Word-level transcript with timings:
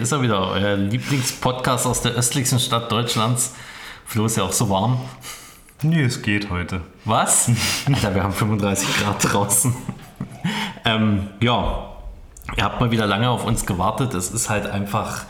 Hier 0.00 0.04
ist 0.04 0.12
er 0.12 0.22
wieder, 0.22 0.48
euer 0.52 0.76
Lieblingspodcast 0.76 1.86
aus 1.86 2.00
der 2.00 2.12
östlichsten 2.12 2.58
Stadt 2.58 2.90
Deutschlands. 2.90 3.52
Flo 4.06 4.24
ist 4.24 4.38
ja 4.38 4.44
auch 4.44 4.52
so 4.52 4.70
warm. 4.70 4.98
Nee, 5.82 6.04
es 6.04 6.22
geht 6.22 6.48
heute. 6.48 6.80
Was? 7.04 7.50
Alter, 7.86 8.14
wir 8.14 8.22
haben 8.22 8.32
35 8.32 8.96
Grad 8.96 9.30
draußen. 9.30 9.74
ähm, 10.86 11.26
ja, 11.42 11.96
ihr 12.56 12.64
habt 12.64 12.80
mal 12.80 12.90
wieder 12.90 13.06
lange 13.06 13.28
auf 13.28 13.44
uns 13.44 13.66
gewartet. 13.66 14.14
Es 14.14 14.30
ist 14.30 14.48
halt 14.48 14.64
einfach, 14.64 15.24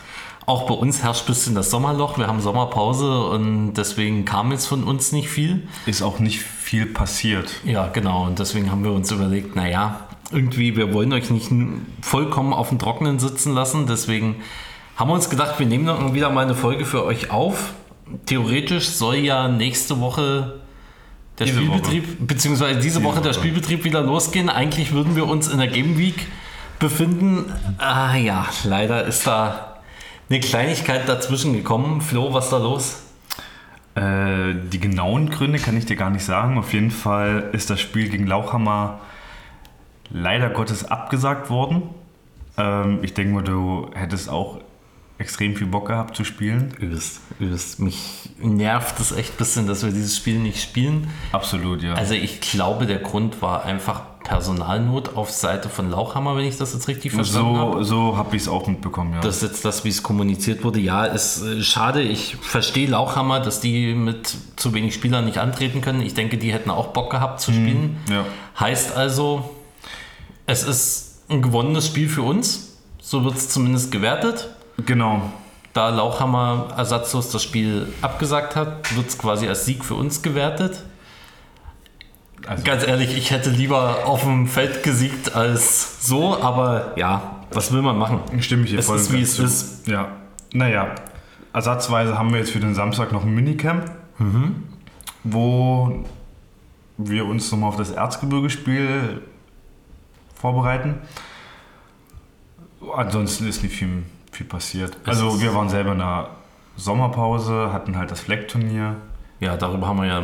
auch 0.45 0.67
bei 0.67 0.73
uns 0.73 1.03
herrscht 1.03 1.23
ein 1.23 1.33
bisschen 1.33 1.53
das 1.53 1.69
Sommerloch. 1.69 2.17
Wir 2.17 2.27
haben 2.27 2.39
Sommerpause 2.39 3.25
und 3.25 3.73
deswegen 3.73 4.23
kam 4.23 4.53
jetzt 4.53 4.67
von 4.67 4.85
uns 4.85 5.11
nicht 5.11 5.27
viel. 5.27 5.67
Ist 5.85 6.01
auch 6.01 6.19
nicht 6.19 6.39
viel 6.39 6.85
passiert. 6.85 7.51
Ja, 7.65 7.87
genau. 7.87 8.23
Und 8.23 8.39
deswegen 8.39 8.71
haben 8.71 8.85
wir 8.85 8.93
uns 8.93 9.11
überlegt, 9.11 9.53
naja, 9.53 10.07
irgendwie, 10.31 10.75
wir 10.75 10.93
wollen 10.93 11.11
euch 11.13 11.29
nicht 11.29 11.51
vollkommen 12.01 12.53
auf 12.53 12.69
dem 12.69 12.79
Trockenen 12.79 13.19
sitzen 13.19 13.53
lassen. 13.53 13.85
Deswegen 13.87 14.37
haben 14.95 15.09
wir 15.09 15.13
uns 15.13 15.29
gedacht, 15.29 15.59
wir 15.59 15.65
nehmen 15.65 15.85
dann 15.85 16.13
wieder 16.13 16.29
mal 16.29 16.45
eine 16.45 16.55
Folge 16.55 16.85
für 16.85 17.05
euch 17.05 17.31
auf. 17.31 17.73
Theoretisch 18.25 18.89
soll 18.89 19.15
ja 19.15 19.47
nächste 19.47 19.99
Woche 19.99 20.59
der 21.39 21.47
Diese 21.47 21.59
Spielbetrieb, 21.59 22.27
beziehungsweise 22.27 22.75
diese, 22.75 22.99
Diese 22.99 23.03
Woche 23.03 23.21
der 23.21 23.31
Woche. 23.31 23.39
Spielbetrieb 23.39 23.83
wieder 23.83 24.01
losgehen. 24.01 24.49
Eigentlich 24.49 24.91
würden 24.91 25.15
wir 25.15 25.27
uns 25.27 25.47
in 25.47 25.59
der 25.59 25.67
Game 25.67 25.97
Week 25.97 26.27
befinden. 26.79 27.51
Ah 27.77 28.15
ja, 28.15 28.45
leider 28.63 29.05
ist 29.05 29.25
da 29.25 29.77
eine 30.29 30.39
Kleinigkeit 30.39 31.07
dazwischen 31.07 31.53
gekommen. 31.53 32.01
Flo, 32.01 32.33
was 32.33 32.45
ist 32.45 32.53
da 32.53 32.57
los? 32.57 33.03
Äh, 33.95 34.55
die 34.71 34.79
genauen 34.79 35.29
Gründe 35.29 35.59
kann 35.59 35.75
ich 35.75 35.85
dir 35.85 35.95
gar 35.95 36.09
nicht 36.09 36.23
sagen. 36.23 36.57
Auf 36.57 36.73
jeden 36.73 36.91
Fall 36.91 37.49
ist 37.53 37.69
das 37.69 37.81
Spiel 37.81 38.09
gegen 38.09 38.27
Lauchhammer 38.27 38.99
leider 40.09 40.49
Gottes 40.49 40.85
abgesagt 40.85 41.49
worden. 41.49 41.83
Ähm, 42.57 42.99
ich 43.01 43.13
denke 43.13 43.33
mal, 43.33 43.43
du 43.43 43.89
hättest 43.93 44.29
auch 44.29 44.59
extrem 45.21 45.55
viel 45.55 45.67
Bock 45.67 45.87
gehabt 45.87 46.15
zu 46.15 46.23
spielen. 46.25 46.73
Übelst, 46.79 47.21
übelst. 47.39 47.79
Mich 47.79 48.29
nervt 48.41 48.99
es 48.99 49.11
echt 49.11 49.33
ein 49.33 49.37
bisschen, 49.37 49.67
dass 49.67 49.83
wir 49.83 49.91
dieses 49.91 50.17
Spiel 50.17 50.39
nicht 50.39 50.61
spielen. 50.61 51.07
Absolut, 51.31 51.81
ja. 51.83 51.93
Also 51.93 52.13
ich 52.15 52.41
glaube, 52.41 52.85
der 52.87 52.99
Grund 52.99 53.41
war 53.41 53.63
einfach 53.63 54.01
Personalnot 54.23 55.15
auf 55.15 55.31
Seite 55.31 55.69
von 55.69 55.89
Lauchhammer, 55.89 56.35
wenn 56.35 56.45
ich 56.45 56.57
das 56.57 56.73
jetzt 56.73 56.87
richtig 56.87 57.11
verstanden 57.11 57.57
habe. 57.57 57.83
so 57.83 58.11
so 58.11 58.17
habe 58.17 58.35
ich 58.35 58.43
es 58.43 58.47
auch 58.47 58.67
mitbekommen, 58.67 59.13
ja. 59.13 59.19
Das 59.21 59.37
ist 59.37 59.41
jetzt 59.43 59.65
das, 59.65 59.83
wie 59.83 59.89
es 59.89 60.03
kommuniziert 60.03 60.63
wurde. 60.63 60.79
Ja, 60.79 61.05
ist 61.05 61.43
äh, 61.43 61.61
schade. 61.63 62.01
Ich 62.01 62.35
verstehe 62.41 62.87
Lauchhammer, 62.87 63.39
dass 63.39 63.61
die 63.61 63.93
mit 63.93 64.35
zu 64.55 64.73
wenig 64.73 64.93
Spielern 64.93 65.25
nicht 65.25 65.37
antreten 65.37 65.81
können. 65.81 66.01
Ich 66.01 66.13
denke, 66.13 66.37
die 66.37 66.51
hätten 66.51 66.69
auch 66.69 66.87
Bock 66.87 67.11
gehabt 67.11 67.41
zu 67.41 67.51
spielen. 67.51 67.97
ja. 68.09 68.25
Heißt 68.59 68.95
also, 68.95 69.49
es 70.45 70.63
ist 70.63 71.21
ein 71.29 71.41
gewonnenes 71.41 71.87
Spiel 71.87 72.09
für 72.09 72.23
uns. 72.23 72.77
So 73.01 73.23
wird 73.23 73.35
es 73.35 73.49
zumindest 73.49 73.91
gewertet. 73.91 74.49
Genau. 74.85 75.31
Da 75.73 75.89
Lauchhammer 75.89 76.73
ersatzlos 76.77 77.31
das 77.31 77.41
Spiel 77.43 77.87
abgesagt 78.01 78.55
hat, 78.55 78.93
wird 78.95 79.07
es 79.07 79.17
quasi 79.17 79.47
als 79.47 79.65
Sieg 79.65 79.85
für 79.85 79.95
uns 79.95 80.21
gewertet. 80.21 80.83
Also, 82.45 82.63
Ganz 82.63 82.85
ehrlich, 82.85 83.15
ich 83.17 83.31
hätte 83.31 83.49
lieber 83.51 84.05
auf 84.05 84.23
dem 84.23 84.47
Feld 84.47 84.83
gesiegt 84.83 85.35
als 85.35 86.05
so, 86.05 86.41
aber 86.41 86.93
ja, 86.97 87.37
was 87.51 87.71
will 87.71 87.81
man 87.81 87.97
machen? 87.97 88.19
stimme 88.41 88.63
ich 88.65 88.71
dir 88.71 88.79
Es 88.79 88.87
voll 88.87 88.97
ist, 88.97 89.13
wie 89.13 89.21
es 89.21 89.35
zu. 89.35 89.43
ist. 89.43 89.87
Ja. 89.87 90.07
Naja, 90.53 90.95
ersatzweise 91.53 92.17
haben 92.17 92.31
wir 92.31 92.39
jetzt 92.39 92.51
für 92.51 92.59
den 92.59 92.73
Samstag 92.75 93.11
noch 93.11 93.23
ein 93.23 93.33
Minicamp, 93.33 93.91
Mhm. 94.17 94.63
wo 95.23 96.03
wir 96.97 97.25
uns 97.25 97.49
nochmal 97.51 97.69
auf 97.69 97.77
das 97.77 97.91
Erzgebirgespiel 97.91 99.21
vorbereiten. 100.35 100.95
Ansonsten 102.95 103.47
ist 103.47 103.61
nicht 103.63 103.75
viel, 103.75 104.03
viel 104.41 104.45
passiert. 104.45 104.97
Es 105.03 105.09
Also 105.09 105.41
wir 105.41 105.53
waren 105.53 105.69
selber 105.69 105.91
in 105.93 105.99
der 105.99 106.29
Sommerpause, 106.77 107.71
hatten 107.71 107.97
halt 107.97 108.11
das 108.11 108.21
Fleckturnier. 108.21 108.95
Ja, 109.39 109.57
darüber 109.57 109.87
haben 109.87 109.97
wir 109.99 110.07
ja 110.07 110.23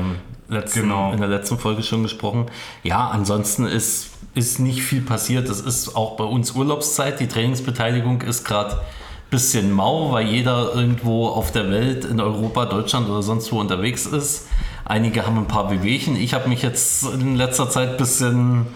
letzten, 0.50 0.82
Genau. 0.82 1.12
in 1.12 1.20
der 1.20 1.28
letzten 1.30 1.58
Folge 1.58 1.84
schon 1.84 2.04
gesprochen. 2.04 2.46
Ja, 2.84 3.10
ansonsten 3.10 3.66
ist, 3.66 4.12
ist 4.36 4.60
nicht 4.60 4.82
viel 4.82 5.02
passiert. 5.02 5.50
Es 5.50 5.60
ist 5.62 5.96
auch 5.96 6.18
bei 6.18 6.24
uns 6.24 6.52
Urlaubszeit. 6.52 7.20
Die 7.20 7.28
Trainingsbeteiligung 7.28 8.22
ist 8.22 8.44
gerade 8.44 8.74
ein 8.76 9.30
bisschen 9.30 9.72
mau, 9.72 10.12
weil 10.12 10.28
jeder 10.28 10.74
irgendwo 10.74 11.28
auf 11.28 11.52
der 11.52 11.70
Welt, 11.70 12.06
in 12.06 12.20
Europa, 12.22 12.66
Deutschland 12.66 13.10
oder 13.10 13.22
sonst 13.24 13.52
wo 13.52 13.60
unterwegs 13.60 14.06
ist. 14.06 14.48
Einige 14.86 15.26
haben 15.26 15.38
ein 15.38 15.48
paar 15.48 15.70
Wehwehchen. 15.70 16.16
Ich 16.16 16.34
habe 16.34 16.48
mich 16.48 16.62
jetzt 16.62 17.04
in 17.04 17.36
letzter 17.36 17.70
Zeit 17.70 17.90
ein 17.92 17.98
bisschen 17.98 18.68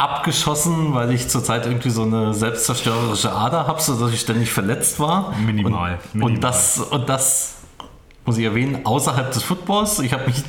abgeschossen, 0.00 0.94
weil 0.94 1.12
ich 1.12 1.28
zurzeit 1.28 1.66
irgendwie 1.66 1.90
so 1.90 2.02
eine 2.02 2.32
selbstzerstörerische 2.32 3.32
Ader 3.32 3.66
habe, 3.66 3.80
sodass 3.80 4.12
ich 4.12 4.20
ständig 4.20 4.50
verletzt 4.50 4.98
war. 4.98 5.34
Minimal, 5.36 5.94
Und, 5.94 6.14
minimal. 6.14 6.32
und 6.32 6.40
das 6.44 6.78
und 6.78 7.08
das 7.08 7.56
muss 8.24 8.38
ich 8.38 8.44
erwähnen, 8.44 8.84
außerhalb 8.84 9.30
des 9.32 9.42
Footballs. 9.42 9.98
Ich 9.98 10.12
habe 10.12 10.26
mich 10.26 10.42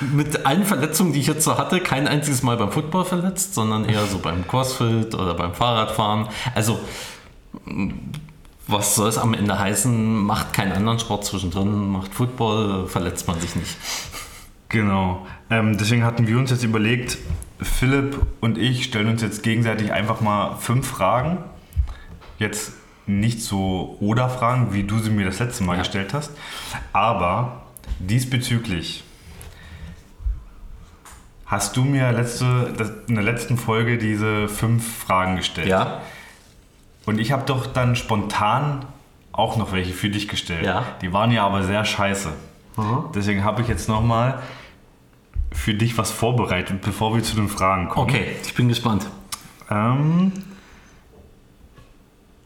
mit 0.00 0.46
allen 0.46 0.64
Verletzungen, 0.64 1.12
die 1.12 1.20
ich 1.20 1.26
jetzt 1.26 1.44
so 1.44 1.58
hatte, 1.58 1.80
kein 1.80 2.08
einziges 2.08 2.42
Mal 2.42 2.56
beim 2.56 2.70
Football 2.72 3.04
verletzt, 3.04 3.54
sondern 3.54 3.84
eher 3.84 4.06
so 4.06 4.18
beim 4.18 4.46
Crossfit 4.46 5.14
oder 5.14 5.34
beim 5.34 5.54
Fahrradfahren. 5.54 6.28
Also, 6.54 6.78
was 8.66 8.94
soll 8.94 9.08
es 9.08 9.18
am 9.18 9.34
Ende 9.34 9.58
heißen? 9.58 10.14
Macht 10.24 10.52
keinen 10.52 10.72
anderen 10.72 10.98
Sport 10.98 11.24
zwischendrin, 11.24 11.88
macht 11.88 12.14
Football, 12.14 12.86
verletzt 12.86 13.26
man 13.28 13.40
sich 13.40 13.56
nicht. 13.56 13.76
Genau. 14.68 15.26
Ähm, 15.50 15.76
deswegen 15.76 16.04
hatten 16.04 16.26
wir 16.26 16.38
uns 16.38 16.50
jetzt 16.50 16.62
überlegt, 16.64 17.18
Philipp 17.60 18.16
und 18.40 18.56
ich 18.56 18.84
stellen 18.84 19.08
uns 19.08 19.22
jetzt 19.22 19.42
gegenseitig 19.42 19.92
einfach 19.92 20.20
mal 20.20 20.56
fünf 20.56 20.86
Fragen. 20.86 21.38
Jetzt 22.38 22.72
nicht 23.06 23.42
so 23.42 23.96
Oder-Fragen, 24.00 24.72
wie 24.72 24.84
du 24.84 24.98
sie 24.98 25.10
mir 25.10 25.26
das 25.26 25.40
letzte 25.40 25.64
Mal 25.64 25.74
Ja. 25.74 25.78
gestellt 25.80 26.14
hast. 26.14 26.30
Aber 26.92 27.62
diesbezüglich 27.98 29.02
hast 31.46 31.76
du 31.76 31.82
mir 31.84 32.12
letzte, 32.12 32.72
das- 32.76 32.92
in 33.08 33.16
der 33.16 33.24
letzten 33.24 33.56
Folge 33.58 33.98
diese 33.98 34.48
fünf 34.48 34.98
Fragen 35.04 35.36
gestellt. 35.36 35.68
Ja, 35.68 36.00
Und 37.06 37.18
ich 37.18 37.32
habe 37.32 37.42
doch 37.46 37.66
dann 37.66 37.96
spontan 37.96 38.84
auch 39.32 39.56
noch 39.56 39.72
welche 39.72 39.92
für 39.94 40.10
dich 40.10 40.28
gestellt. 40.28 40.64
Ja. 40.64 40.84
Die 41.00 41.12
waren 41.12 41.32
ja 41.32 41.44
aber 41.44 41.64
sehr 41.64 41.84
scheiße. 41.84 42.28
Deswegen 43.14 43.42
habe 43.42 43.62
ich 43.62 43.68
jetzt 43.68 43.88
nochmal 43.88 44.38
für 45.52 45.74
dich 45.74 45.98
was 45.98 46.10
vorbereitet, 46.10 46.80
bevor 46.82 47.14
wir 47.14 47.22
zu 47.22 47.36
den 47.36 47.48
Fragen 47.48 47.88
kommen. 47.88 48.08
okay, 48.08 48.36
ich 48.42 48.54
bin 48.54 48.68
gespannt. 48.68 49.06
Ähm, 49.70 50.32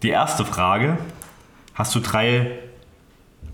die 0.03 0.11
erste 0.11 0.45
Frage. 0.45 0.99
Hast 1.75 1.95
du 1.95 2.01
drei 2.01 2.59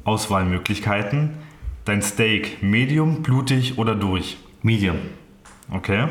Auswahlmöglichkeiten? 0.04 1.38
Dein 1.84 2.02
Steak 2.02 2.62
medium, 2.62 3.22
blutig 3.22 3.78
oder 3.78 3.94
durch? 3.94 4.36
Medium. 4.62 4.98
Okay. 5.70 6.08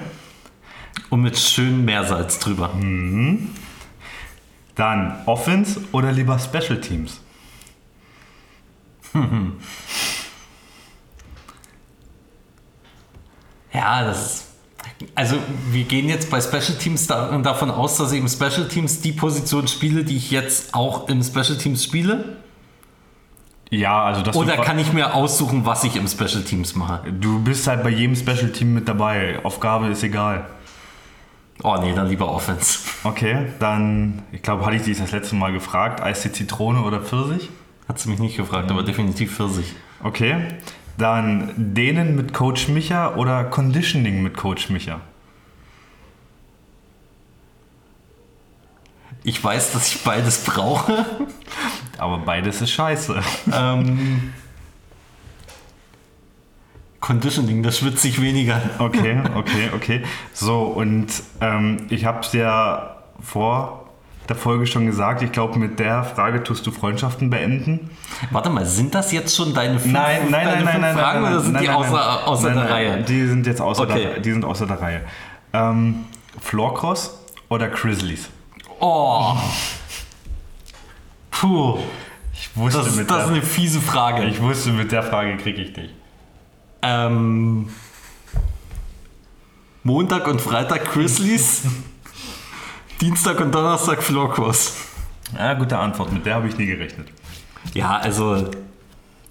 Und 1.09 1.21
mit 1.21 1.37
schön 1.37 1.85
Meersalz 1.85 2.39
drüber. 2.39 2.71
Dann 4.75 5.21
Offense 5.25 5.81
oder 5.91 6.11
lieber 6.11 6.39
Special 6.39 6.81
Teams? 6.81 7.21
Ja, 13.73 14.03
das 14.03 14.25
ist. 14.25 14.45
Also, 15.15 15.37
wir 15.71 15.83
gehen 15.83 16.09
jetzt 16.09 16.29
bei 16.29 16.41
Special 16.41 16.77
Teams 16.77 17.07
da, 17.07 17.37
davon 17.37 17.71
aus, 17.71 17.97
dass 17.97 18.11
ich 18.11 18.19
im 18.19 18.27
Special 18.27 18.67
Teams 18.67 19.01
die 19.01 19.11
Position 19.11 19.67
spiele, 19.67 20.03
die 20.03 20.17
ich 20.17 20.31
jetzt 20.31 20.73
auch 20.73 21.07
im 21.07 21.23
Special 21.23 21.57
Teams 21.57 21.83
spiele. 21.83 22.37
Ja, 23.69 24.03
also 24.03 24.21
das 24.21 24.35
Oder 24.35 24.57
kann 24.57 24.79
ich 24.79 24.93
mir 24.93 25.13
aussuchen, 25.13 25.65
was 25.65 25.83
ich 25.83 25.95
im 25.95 26.07
Special 26.07 26.43
Teams 26.43 26.75
mache? 26.75 27.11
Du 27.11 27.39
bist 27.39 27.67
halt 27.67 27.83
bei 27.83 27.89
jedem 27.89 28.15
Special 28.15 28.49
Team 28.51 28.73
mit 28.73 28.87
dabei. 28.87 29.39
Aufgabe 29.43 29.87
ist 29.87 30.03
egal. 30.03 30.47
Oh 31.61 31.77
nee, 31.79 31.93
dann 31.93 32.07
lieber 32.07 32.33
Offense. 32.33 32.79
Okay, 33.03 33.47
dann, 33.59 34.23
ich 34.31 34.41
glaube, 34.41 34.65
hatte 34.65 34.77
ich 34.77 34.83
dich 34.83 34.97
das 34.97 35.11
letzte 35.11 35.35
Mal 35.35 35.51
gefragt, 35.51 36.01
Eistee 36.01 36.31
Zitrone 36.31 36.81
oder 36.81 37.01
Pfirsich? 37.01 37.49
Hat 37.87 37.99
sie 37.99 38.09
mich 38.09 38.19
nicht 38.19 38.37
gefragt, 38.37 38.71
aber 38.71 38.83
definitiv 38.83 39.35
Pfirsich. 39.35 39.75
Okay, 40.01 40.37
dann 40.99 41.73
Dehnen 41.73 42.15
mit 42.15 42.33
Coach 42.33 42.67
Micha 42.67 43.15
oder 43.15 43.43
Conditioning 43.45 44.21
mit 44.21 44.37
Coach 44.37 44.69
Micha? 44.69 45.01
Ich 49.23 49.43
weiß, 49.43 49.73
dass 49.73 49.93
ich 49.93 50.03
beides 50.03 50.43
brauche. 50.43 51.05
Aber 51.97 52.19
beides 52.19 52.61
ist 52.61 52.71
scheiße. 52.71 53.21
ähm, 53.53 54.33
Conditioning, 56.99 57.63
da 57.63 57.71
schwitze 57.71 58.07
ich 58.07 58.21
weniger. 58.21 58.61
Okay, 58.77 59.21
okay, 59.35 59.69
okay. 59.75 60.03
So, 60.33 60.63
und 60.63 61.07
ähm, 61.41 61.87
ich 61.89 62.05
habe 62.05 62.21
es 62.21 62.33
ja 62.33 62.97
vor 63.19 63.88
der 64.29 64.35
Folge 64.35 64.67
schon 64.67 64.85
gesagt, 64.85 65.21
ich 65.21 65.31
glaube, 65.31 65.57
mit 65.59 65.79
der 65.79 66.03
Frage 66.03 66.43
tust 66.43 66.65
du 66.67 66.71
Freundschaften 66.71 67.29
beenden. 67.29 67.89
Warte 68.31 68.49
mal, 68.49 68.65
sind 68.65 68.93
das 68.95 69.11
jetzt 69.11 69.35
schon 69.35 69.53
deine 69.53 69.79
fünf, 69.79 69.93
Nein, 69.93 70.29
nein, 70.29 70.45
deine 70.45 70.45
nein, 70.45 70.63
nein, 70.65 70.71
fünf 70.73 70.81
nein, 70.81 70.95
Fragen 70.97 71.21
nein, 71.23 71.31
oder 71.33 71.41
sind 71.41 71.53
nein, 71.53 71.63
die 71.63 71.69
außer, 71.69 71.91
nein. 71.91 72.23
außer 72.27 72.47
Nein, 72.49 72.57
der 72.57 72.69
Reihe? 72.69 73.03
Die 73.03 73.27
sind 73.27 73.47
jetzt 73.47 73.61
außer, 73.61 73.83
Okay. 73.83 74.03
der, 74.03 74.19
die 74.19 74.31
sind 74.31 74.45
außer 74.45 74.65
der 74.67 74.81
Reihe. 74.81 75.01
Ähm, 75.53 76.05
Floorcross 76.39 77.17
oder 77.49 77.67
Grizzlies? 77.69 78.29
Oh, 78.79 79.35
Puh, 81.31 81.79
Ich 82.33 82.49
wusste, 82.55 82.79
das, 82.79 82.87
ist- 82.89 82.95
mit 82.97 83.09
das 83.09 83.17
ist 83.19 83.25
der, 83.27 83.35
eine 83.35 83.41
fiese 83.41 83.81
Frage. 83.81 84.25
ich 84.25 84.41
wusste, 84.41 84.69
mit 84.71 84.91
der 84.91 85.03
Frage 85.03 85.37
kriege 85.37 85.61
ich 85.61 85.73
dich. 85.73 85.93
Ähm, 86.81 87.69
Montag 89.83 90.27
und 90.27 90.41
Freitag 90.41 90.85
Grizzlies, 90.91 91.63
Dienstag 93.01 93.39
und 93.39 93.53
Donnerstag 93.53 94.03
Florkurs. 94.03 94.73
Ja, 95.37 95.53
gute 95.53 95.77
Antwort. 95.77 96.11
Mit 96.11 96.25
der 96.25 96.35
habe 96.35 96.47
ich 96.47 96.57
nie 96.57 96.65
gerechnet. 96.65 97.07
Ja, 97.73 97.97
also 97.97 98.49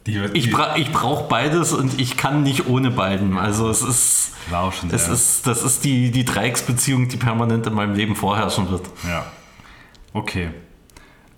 Die, 0.07 0.15
wird- 0.21 0.37
ich, 0.37 0.45
die 0.45 0.51
bra 0.51 0.77
ich 0.77 0.93
brauche 0.93 1.29
beides 1.29 1.73
und 1.73 2.01
ich 2.01 2.17
kann 2.17 2.43
nicht 2.43 2.67
ohne 2.69 2.91
beiden. 2.91 3.37
Also 3.37 3.69
es 3.69 3.83
ist, 3.83 4.33
schon 4.49 4.91
es 4.91 5.09
ist, 5.09 5.47
das 5.47 5.63
ist 5.63 5.85
die, 5.85 6.11
die 6.11 6.25
Dreiecksbeziehung, 6.25 7.09
die 7.09 7.17
permanent 7.17 7.67
in 7.67 7.75
meinem 7.75 7.95
Leben 7.95 8.17
vorherrschen 8.17 8.71
wird. 8.71 8.87
Ja. 9.07 9.27
Okay. 10.13 10.51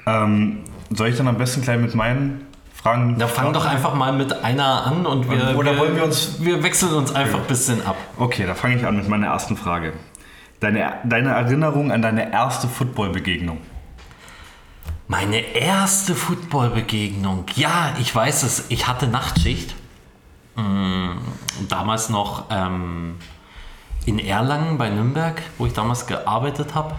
Ähm, 0.06 0.60
soll 0.90 1.08
ich 1.08 1.16
dann 1.16 1.28
am 1.28 1.36
besten 1.38 1.62
gleich 1.62 1.78
mit 1.80 1.94
meinen 1.94 2.46
Fragen. 2.74 3.18
Da 3.18 3.26
fang 3.28 3.52
doch 3.52 3.66
einfach 3.66 3.94
mal 3.94 4.12
mit 4.12 4.32
einer 4.44 4.86
an 4.86 5.04
und 5.06 5.28
wir, 5.30 5.56
Oder 5.56 5.72
wir, 5.72 5.78
wollen 5.78 5.96
wir 5.96 6.04
uns- 6.04 6.36
wir 6.40 6.62
wechseln 6.62 6.92
uns 6.94 7.12
einfach 7.14 7.40
ein 7.40 7.46
bisschen 7.46 7.84
ab. 7.84 7.96
Okay, 8.18 8.44
da 8.46 8.54
fange 8.54 8.76
ich 8.76 8.86
an 8.86 8.96
mit 8.96 9.08
meiner 9.08 9.26
ersten 9.28 9.56
Frage. 9.56 9.92
Deine, 10.60 10.98
deine 11.04 11.30
Erinnerung 11.30 11.90
an 11.90 12.02
deine 12.02 12.32
erste 12.32 12.68
Football-Begegnung. 12.68 13.58
Meine 15.10 15.40
erste 15.40 16.14
Footballbegegnung. 16.14 17.46
Ja, 17.56 17.94
ich 17.98 18.14
weiß 18.14 18.44
es. 18.44 18.66
Ich 18.68 18.86
hatte 18.86 19.08
Nachtschicht. 19.08 19.74
Mm, 20.54 21.16
Damals 21.68 22.10
noch 22.10 22.44
ähm, 22.48 23.16
in 24.06 24.20
Erlangen 24.20 24.78
bei 24.78 24.88
Nürnberg, 24.88 25.42
wo 25.58 25.66
ich 25.66 25.72
damals 25.72 26.06
gearbeitet 26.06 26.76
habe. 26.76 26.94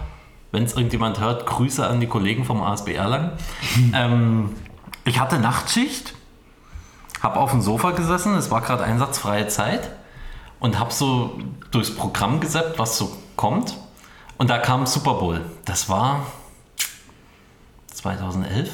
Wenn 0.51 0.63
es 0.63 0.73
irgendjemand 0.73 1.21
hört, 1.21 1.45
Grüße 1.45 1.87
an 1.87 2.01
die 2.01 2.07
Kollegen 2.07 2.43
vom 2.43 2.61
ASB 2.61 2.89
Erlangen. 2.89 3.31
ähm, 3.95 4.57
ich 5.05 5.17
hatte 5.17 5.39
Nachtschicht, 5.39 6.13
habe 7.23 7.39
auf 7.39 7.51
dem 7.51 7.61
Sofa 7.61 7.91
gesessen, 7.91 8.35
es 8.35 8.51
war 8.51 8.59
gerade 8.59 8.83
einsatzfreie 8.83 9.47
Zeit 9.47 9.89
und 10.59 10.77
habe 10.77 10.91
so 10.91 11.39
durchs 11.71 11.95
Programm 11.95 12.41
gesappt, 12.41 12.77
was 12.77 12.97
so 12.97 13.15
kommt. 13.41 13.75
Und 14.37 14.51
da 14.51 14.59
kam 14.59 14.85
Super 14.85 15.15
Bowl. 15.15 15.41
Das 15.65 15.89
war 15.89 16.27
2011 17.91 18.69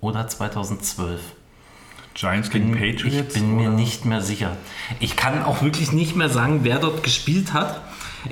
oder 0.00 0.26
2012. 0.26 1.20
Giants 2.14 2.48
gegen 2.48 2.72
Patriots? 2.72 3.34
Ich 3.34 3.40
bin 3.40 3.56
mir 3.56 3.68
oder? 3.68 3.76
nicht 3.76 4.06
mehr 4.06 4.22
sicher. 4.22 4.56
Ich 4.98 5.16
kann 5.16 5.42
auch 5.44 5.60
wirklich 5.62 5.92
nicht 5.92 6.16
mehr 6.16 6.30
sagen, 6.30 6.60
wer 6.62 6.78
dort 6.78 7.02
gespielt 7.02 7.52
hat. 7.52 7.82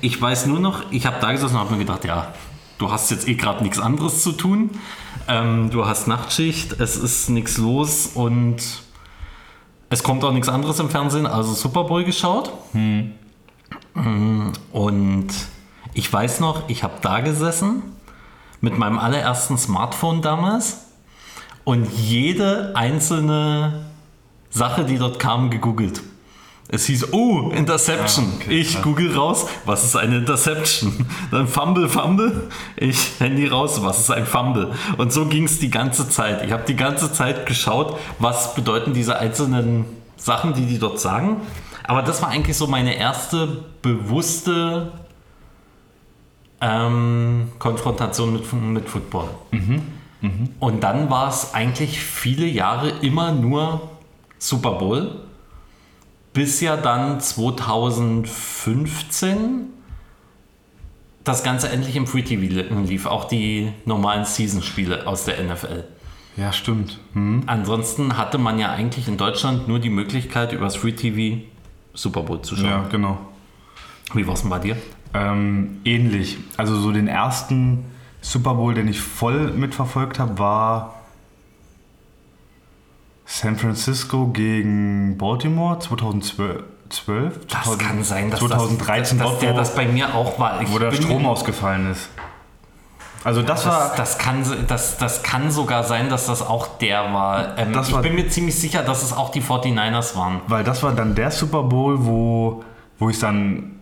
Ich 0.00 0.20
weiß 0.20 0.46
nur 0.46 0.60
noch, 0.60 0.90
ich 0.90 1.04
habe 1.04 1.16
da 1.20 1.32
gesessen 1.32 1.56
und 1.56 1.60
habe 1.60 1.72
mir 1.72 1.80
gedacht, 1.80 2.04
ja, 2.06 2.32
du 2.78 2.90
hast 2.90 3.10
jetzt 3.10 3.28
eh 3.28 3.34
gerade 3.34 3.62
nichts 3.62 3.78
anderes 3.78 4.22
zu 4.22 4.32
tun. 4.32 4.70
Ähm, 5.28 5.68
du 5.70 5.84
hast 5.84 6.08
Nachtschicht, 6.08 6.80
es 6.80 6.96
ist 6.96 7.28
nichts 7.28 7.58
los 7.58 8.06
und 8.06 8.62
es 9.90 10.02
kommt 10.02 10.24
auch 10.24 10.32
nichts 10.32 10.48
anderes 10.48 10.78
im 10.78 10.88
Fernsehen, 10.88 11.26
also 11.26 11.52
Super 11.52 11.84
Bowl 11.84 12.02
geschaut. 12.02 12.50
Mm, 12.72 13.10
Und 13.94 15.28
ich 15.94 16.12
weiß 16.12 16.40
noch, 16.40 16.68
ich 16.68 16.82
habe 16.82 16.94
da 17.02 17.20
gesessen 17.20 17.82
mit 18.60 18.78
meinem 18.78 18.98
allerersten 18.98 19.58
Smartphone 19.58 20.22
damals 20.22 20.86
und 21.64 21.86
jede 21.92 22.72
einzelne 22.74 23.86
Sache, 24.50 24.84
die 24.84 24.98
dort 24.98 25.18
kam, 25.18 25.50
gegoogelt. 25.50 26.02
Es 26.68 26.86
hieß, 26.86 27.12
oh, 27.12 27.50
Interception. 27.50 28.24
Ah, 28.24 28.36
okay, 28.40 28.60
ich 28.60 28.80
google 28.80 29.14
raus, 29.14 29.46
was 29.66 29.84
ist 29.84 29.94
eine 29.94 30.16
Interception? 30.18 31.06
Dann 31.30 31.46
Fumble, 31.46 31.88
Fumble. 31.88 32.48
Ich 32.76 33.20
Handy 33.20 33.46
raus, 33.46 33.82
was 33.82 34.00
ist 34.00 34.10
ein 34.10 34.24
Fumble? 34.24 34.72
Und 34.96 35.12
so 35.12 35.26
ging 35.26 35.44
es 35.44 35.58
die 35.58 35.70
ganze 35.70 36.08
Zeit. 36.08 36.44
Ich 36.46 36.52
habe 36.52 36.62
die 36.66 36.76
ganze 36.76 37.12
Zeit 37.12 37.44
geschaut, 37.44 37.98
was 38.18 38.54
bedeuten 38.54 38.94
diese 38.94 39.18
einzelnen 39.18 39.84
Sachen, 40.16 40.54
die 40.54 40.64
die 40.64 40.78
dort 40.78 40.98
sagen. 40.98 41.42
Aber 41.92 42.00
das 42.00 42.22
war 42.22 42.30
eigentlich 42.30 42.56
so 42.56 42.66
meine 42.66 42.96
erste 42.96 43.66
bewusste 43.82 44.92
ähm, 46.62 47.50
Konfrontation 47.58 48.32
mit, 48.32 48.50
mit 48.50 48.88
Football. 48.88 49.28
Und 50.58 50.82
dann 50.82 51.10
war 51.10 51.28
es 51.28 51.52
eigentlich 51.52 52.00
viele 52.00 52.46
Jahre 52.46 52.88
immer 53.02 53.32
nur 53.32 53.90
Super 54.38 54.72
Bowl, 54.72 55.20
bis 56.32 56.62
ja 56.62 56.78
dann 56.78 57.20
2015 57.20 59.66
das 61.24 61.44
Ganze 61.44 61.68
endlich 61.68 61.94
im 61.96 62.06
Free 62.06 62.22
TV 62.22 62.40
li- 62.40 62.68
lief, 62.86 63.04
auch 63.04 63.26
die 63.26 63.70
normalen 63.84 64.24
Season-Spiele 64.24 65.06
aus 65.06 65.26
der 65.26 65.44
NFL. 65.44 65.84
Ja, 66.38 66.54
stimmt. 66.54 67.00
Hm. 67.12 67.42
Ansonsten 67.44 68.16
hatte 68.16 68.38
man 68.38 68.58
ja 68.58 68.72
eigentlich 68.72 69.08
in 69.08 69.18
Deutschland 69.18 69.68
nur 69.68 69.78
die 69.78 69.90
Möglichkeit, 69.90 70.54
über 70.54 70.64
das 70.64 70.76
Free 70.76 70.92
TV 70.92 71.42
Super 71.94 72.22
Bowl 72.22 72.42
zu 72.42 72.56
schauen. 72.56 72.66
Ja, 72.66 72.88
genau. 72.90 73.18
Wie 74.14 74.26
war 74.26 74.34
es 74.34 74.40
denn 74.40 74.50
bei 74.50 74.58
dir? 74.58 74.76
Ähm, 75.14 75.80
ähnlich. 75.84 76.38
Also 76.56 76.78
so 76.78 76.92
den 76.92 77.08
ersten 77.08 77.84
Super 78.20 78.54
Bowl, 78.54 78.74
den 78.74 78.88
ich 78.88 79.00
voll 79.00 79.52
mitverfolgt 79.52 80.18
habe, 80.18 80.38
war 80.38 80.94
San 83.24 83.56
Francisco 83.56 84.28
gegen 84.28 85.16
Baltimore 85.18 85.78
2012. 85.78 86.64
12, 86.92 87.46
Das 87.46 87.62
2000 87.62 87.82
kann 87.82 88.04
sein, 88.04 88.30
dass, 88.30 88.40
2013 88.40 89.18
das, 89.18 89.26
dass, 89.26 89.30
dass 89.32 89.40
der 89.40 89.54
das 89.54 89.74
bei 89.74 89.86
mir 89.86 90.14
auch 90.14 90.38
war. 90.38 90.60
Ich 90.60 90.70
wo 90.70 90.78
der 90.78 90.92
Strom 90.92 91.24
ausgefallen 91.24 91.90
ist. 91.90 92.10
Also 93.24 93.42
das, 93.42 93.62
Das, 93.62 93.66
war 93.72 93.92
das, 93.96 94.18
kann, 94.18 94.44
das, 94.66 94.98
das 94.98 95.22
kann 95.22 95.50
sogar 95.50 95.84
sein, 95.84 96.08
dass 96.08 96.26
das 96.26 96.42
auch 96.42 96.78
der 96.78 97.12
war. 97.12 97.56
Ähm, 97.58 97.72
ich 97.80 97.92
war- 97.92 98.02
bin 98.02 98.14
mir 98.16 98.28
ziemlich 98.28 98.58
sicher, 98.58 98.82
dass 98.82 99.02
es 99.02 99.12
auch 99.12 99.30
die 99.30 99.40
49ers 99.42 100.16
waren. 100.16 100.40
Weil 100.48 100.64
das 100.64 100.82
war 100.82 100.92
dann 100.92 101.14
der 101.14 101.30
Super 101.30 101.62
Bowl, 101.62 102.04
wo, 102.04 102.64
wo 102.98 103.10
ich 103.10 103.18
dann 103.20 103.76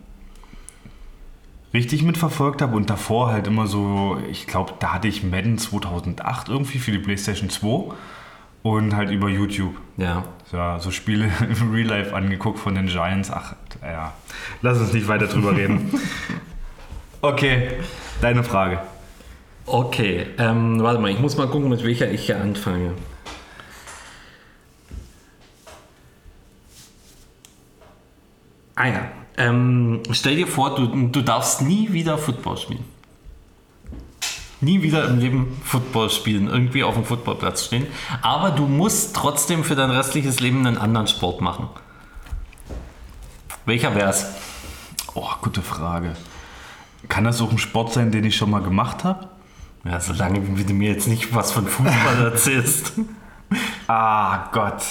richtig 1.73 2.03
mitverfolgt 2.03 2.61
habe 2.61 2.75
und 2.75 2.89
davor 2.89 3.31
halt 3.31 3.47
immer 3.47 3.65
so, 3.65 4.17
ich 4.29 4.45
glaube, 4.45 4.73
da 4.79 4.93
hatte 4.93 5.07
ich 5.07 5.23
Madden 5.23 5.57
2008 5.57 6.49
irgendwie 6.49 6.79
für 6.79 6.91
die 6.91 6.99
PlayStation 6.99 7.49
2 7.49 7.93
und 8.63 8.95
halt 8.95 9.09
über 9.09 9.29
YouTube. 9.29 9.73
Ja. 9.97 10.23
Ja, 10.51 10.79
so 10.79 10.91
Spiele 10.91 11.31
im 11.61 11.71
Real 11.71 11.87
Life 11.87 12.13
angeguckt 12.15 12.59
von 12.59 12.75
den 12.75 12.87
Giants. 12.87 13.31
Ach, 13.31 13.55
ja. 13.81 14.11
Lass 14.61 14.79
uns 14.79 14.91
nicht 14.93 15.07
weiter 15.07 15.27
drüber 15.27 15.55
reden. 15.55 15.91
Okay, 17.23 17.73
deine 18.19 18.43
Frage. 18.43 18.79
Okay, 19.73 20.27
ähm, 20.37 20.83
warte 20.83 20.99
mal, 20.99 21.11
ich 21.11 21.19
muss 21.19 21.37
mal 21.37 21.47
gucken, 21.47 21.69
mit 21.69 21.81
welcher 21.81 22.11
ich 22.11 22.25
hier 22.25 22.41
anfange. 22.41 22.93
Ah 28.75 28.87
ja, 28.87 29.11
ähm, 29.37 30.03
stell 30.11 30.35
dir 30.35 30.47
vor, 30.47 30.75
du, 30.75 31.07
du 31.07 31.21
darfst 31.21 31.61
nie 31.61 31.93
wieder 31.93 32.17
Football 32.17 32.57
spielen. 32.57 32.83
Nie 34.59 34.83
wieder 34.83 35.07
im 35.07 35.19
Leben 35.19 35.61
Football 35.63 36.09
spielen, 36.09 36.49
irgendwie 36.49 36.83
auf 36.83 36.95
dem 36.95 37.05
Footballplatz 37.05 37.63
stehen. 37.63 37.87
Aber 38.21 38.51
du 38.51 38.67
musst 38.67 39.15
trotzdem 39.15 39.63
für 39.63 39.75
dein 39.75 39.89
restliches 39.89 40.41
Leben 40.41 40.67
einen 40.67 40.77
anderen 40.77 41.07
Sport 41.07 41.39
machen. 41.39 41.69
Welcher 43.65 43.95
wär's? 43.95 44.25
Oh, 45.13 45.29
gute 45.41 45.61
Frage. 45.61 46.17
Kann 47.07 47.23
das 47.23 47.41
auch 47.41 47.51
ein 47.51 47.57
Sport 47.57 47.93
sein, 47.93 48.11
den 48.11 48.25
ich 48.25 48.35
schon 48.35 48.49
mal 48.49 48.61
gemacht 48.61 49.05
habe? 49.05 49.29
Ja, 49.83 49.99
solange 49.99 50.57
wie 50.57 50.63
du 50.63 50.73
mir 50.73 50.91
jetzt 50.91 51.07
nicht 51.07 51.33
was 51.33 51.51
von 51.51 51.65
Fußball 51.67 52.23
erzählst. 52.31 52.93
Ah, 53.87 54.49
Gott. 54.51 54.83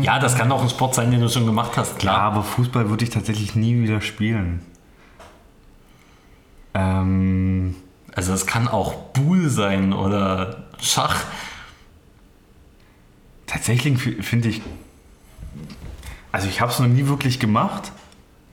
Ja, 0.00 0.18
das 0.20 0.36
kann 0.36 0.52
auch 0.52 0.62
ein 0.62 0.68
Sport 0.68 0.94
sein, 0.94 1.10
den 1.10 1.20
du 1.20 1.28
schon 1.28 1.44
gemacht 1.46 1.72
hast, 1.76 1.92
Ja, 1.94 1.98
klar. 1.98 2.18
aber 2.20 2.42
Fußball 2.44 2.88
würde 2.88 3.02
ich 3.04 3.10
tatsächlich 3.10 3.56
nie 3.56 3.82
wieder 3.82 4.00
spielen. 4.00 4.60
Ähm, 6.74 7.74
Also 8.14 8.32
es 8.32 8.46
kann 8.46 8.68
auch 8.68 8.94
Buhl 9.12 9.48
sein 9.48 9.92
oder 9.92 10.64
Schach. 10.80 11.16
tatsächlich 13.46 13.98
finde 14.24 14.48
ich. 14.48 14.62
Also 16.32 16.48
ich 16.48 16.60
habe 16.60 16.70
es 16.70 16.78
noch 16.78 16.86
nie 16.88 17.06
wirklich 17.08 17.38
gemacht, 17.40 17.92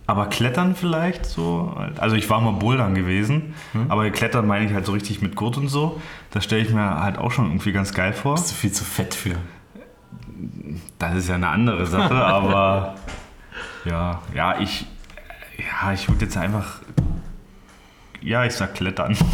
aber 0.05 0.27
Klettern 0.27 0.75
vielleicht 0.75 1.25
so. 1.25 1.75
Also 1.97 2.15
ich 2.15 2.29
war 2.29 2.41
mal 2.41 2.51
Bouldern 2.51 2.93
gewesen, 2.93 3.53
aber 3.89 4.09
Klettern 4.09 4.47
meine 4.47 4.65
ich 4.65 4.73
halt 4.73 4.85
so 4.85 4.91
richtig 4.91 5.21
mit 5.21 5.35
Gurt 5.35 5.57
und 5.57 5.69
so. 5.69 6.01
Das 6.31 6.43
stelle 6.43 6.61
ich 6.61 6.73
mir 6.73 7.01
halt 7.01 7.17
auch 7.17 7.31
schon 7.31 7.45
irgendwie 7.45 7.71
ganz 7.71 7.93
geil 7.93 8.13
vor. 8.13 8.35
Bist 8.35 8.51
du 8.51 8.55
viel 8.55 8.71
zu 8.71 8.83
fett 8.83 9.13
für. 9.13 9.35
Das 10.99 11.15
ist 11.15 11.29
ja 11.29 11.35
eine 11.35 11.47
andere 11.47 11.85
Sache, 11.85 12.13
aber 12.25 12.95
ja, 13.85 14.21
ja, 14.33 14.59
ich, 14.59 14.85
ja, 15.57 15.93
ich 15.93 16.09
würde 16.09 16.25
jetzt 16.25 16.37
einfach 16.37 16.79
ja, 18.23 18.45
ich 18.45 18.53
sag 18.53 18.73
Klettern. 18.75 19.15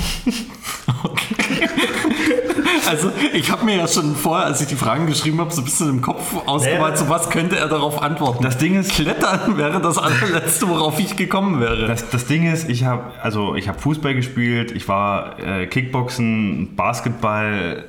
Also 2.87 3.11
ich 3.33 3.51
habe 3.51 3.65
mir 3.65 3.75
ja 3.77 3.87
schon 3.87 4.15
vorher, 4.15 4.47
als 4.47 4.61
ich 4.61 4.67
die 4.67 4.75
Fragen 4.75 5.05
geschrieben 5.05 5.39
habe, 5.39 5.51
so 5.51 5.61
ein 5.61 5.65
bisschen 5.65 5.89
im 5.89 6.01
Kopf 6.01 6.35
ausgemalt, 6.47 6.97
so 6.97 7.07
was 7.07 7.29
könnte 7.29 7.57
er 7.57 7.67
darauf 7.67 8.01
antworten. 8.01 8.43
Das 8.43 8.57
Ding 8.57 8.79
ist, 8.79 8.93
Klettern 8.93 9.57
wäre 9.57 9.79
das 9.79 9.97
allerletzte, 9.99 10.67
worauf 10.69 10.99
ich 10.99 11.15
gekommen 11.15 11.59
wäre. 11.59 11.85
das, 11.87 12.09
das 12.09 12.25
Ding 12.25 12.51
ist, 12.51 12.67
ich 12.67 12.85
habe 12.85 13.11
also 13.21 13.55
ich 13.55 13.67
habe 13.67 13.77
Fußball 13.79 14.15
gespielt, 14.15 14.71
ich 14.71 14.87
war 14.87 15.37
äh, 15.39 15.67
Kickboxen, 15.67 16.75
Basketball, 16.75 17.85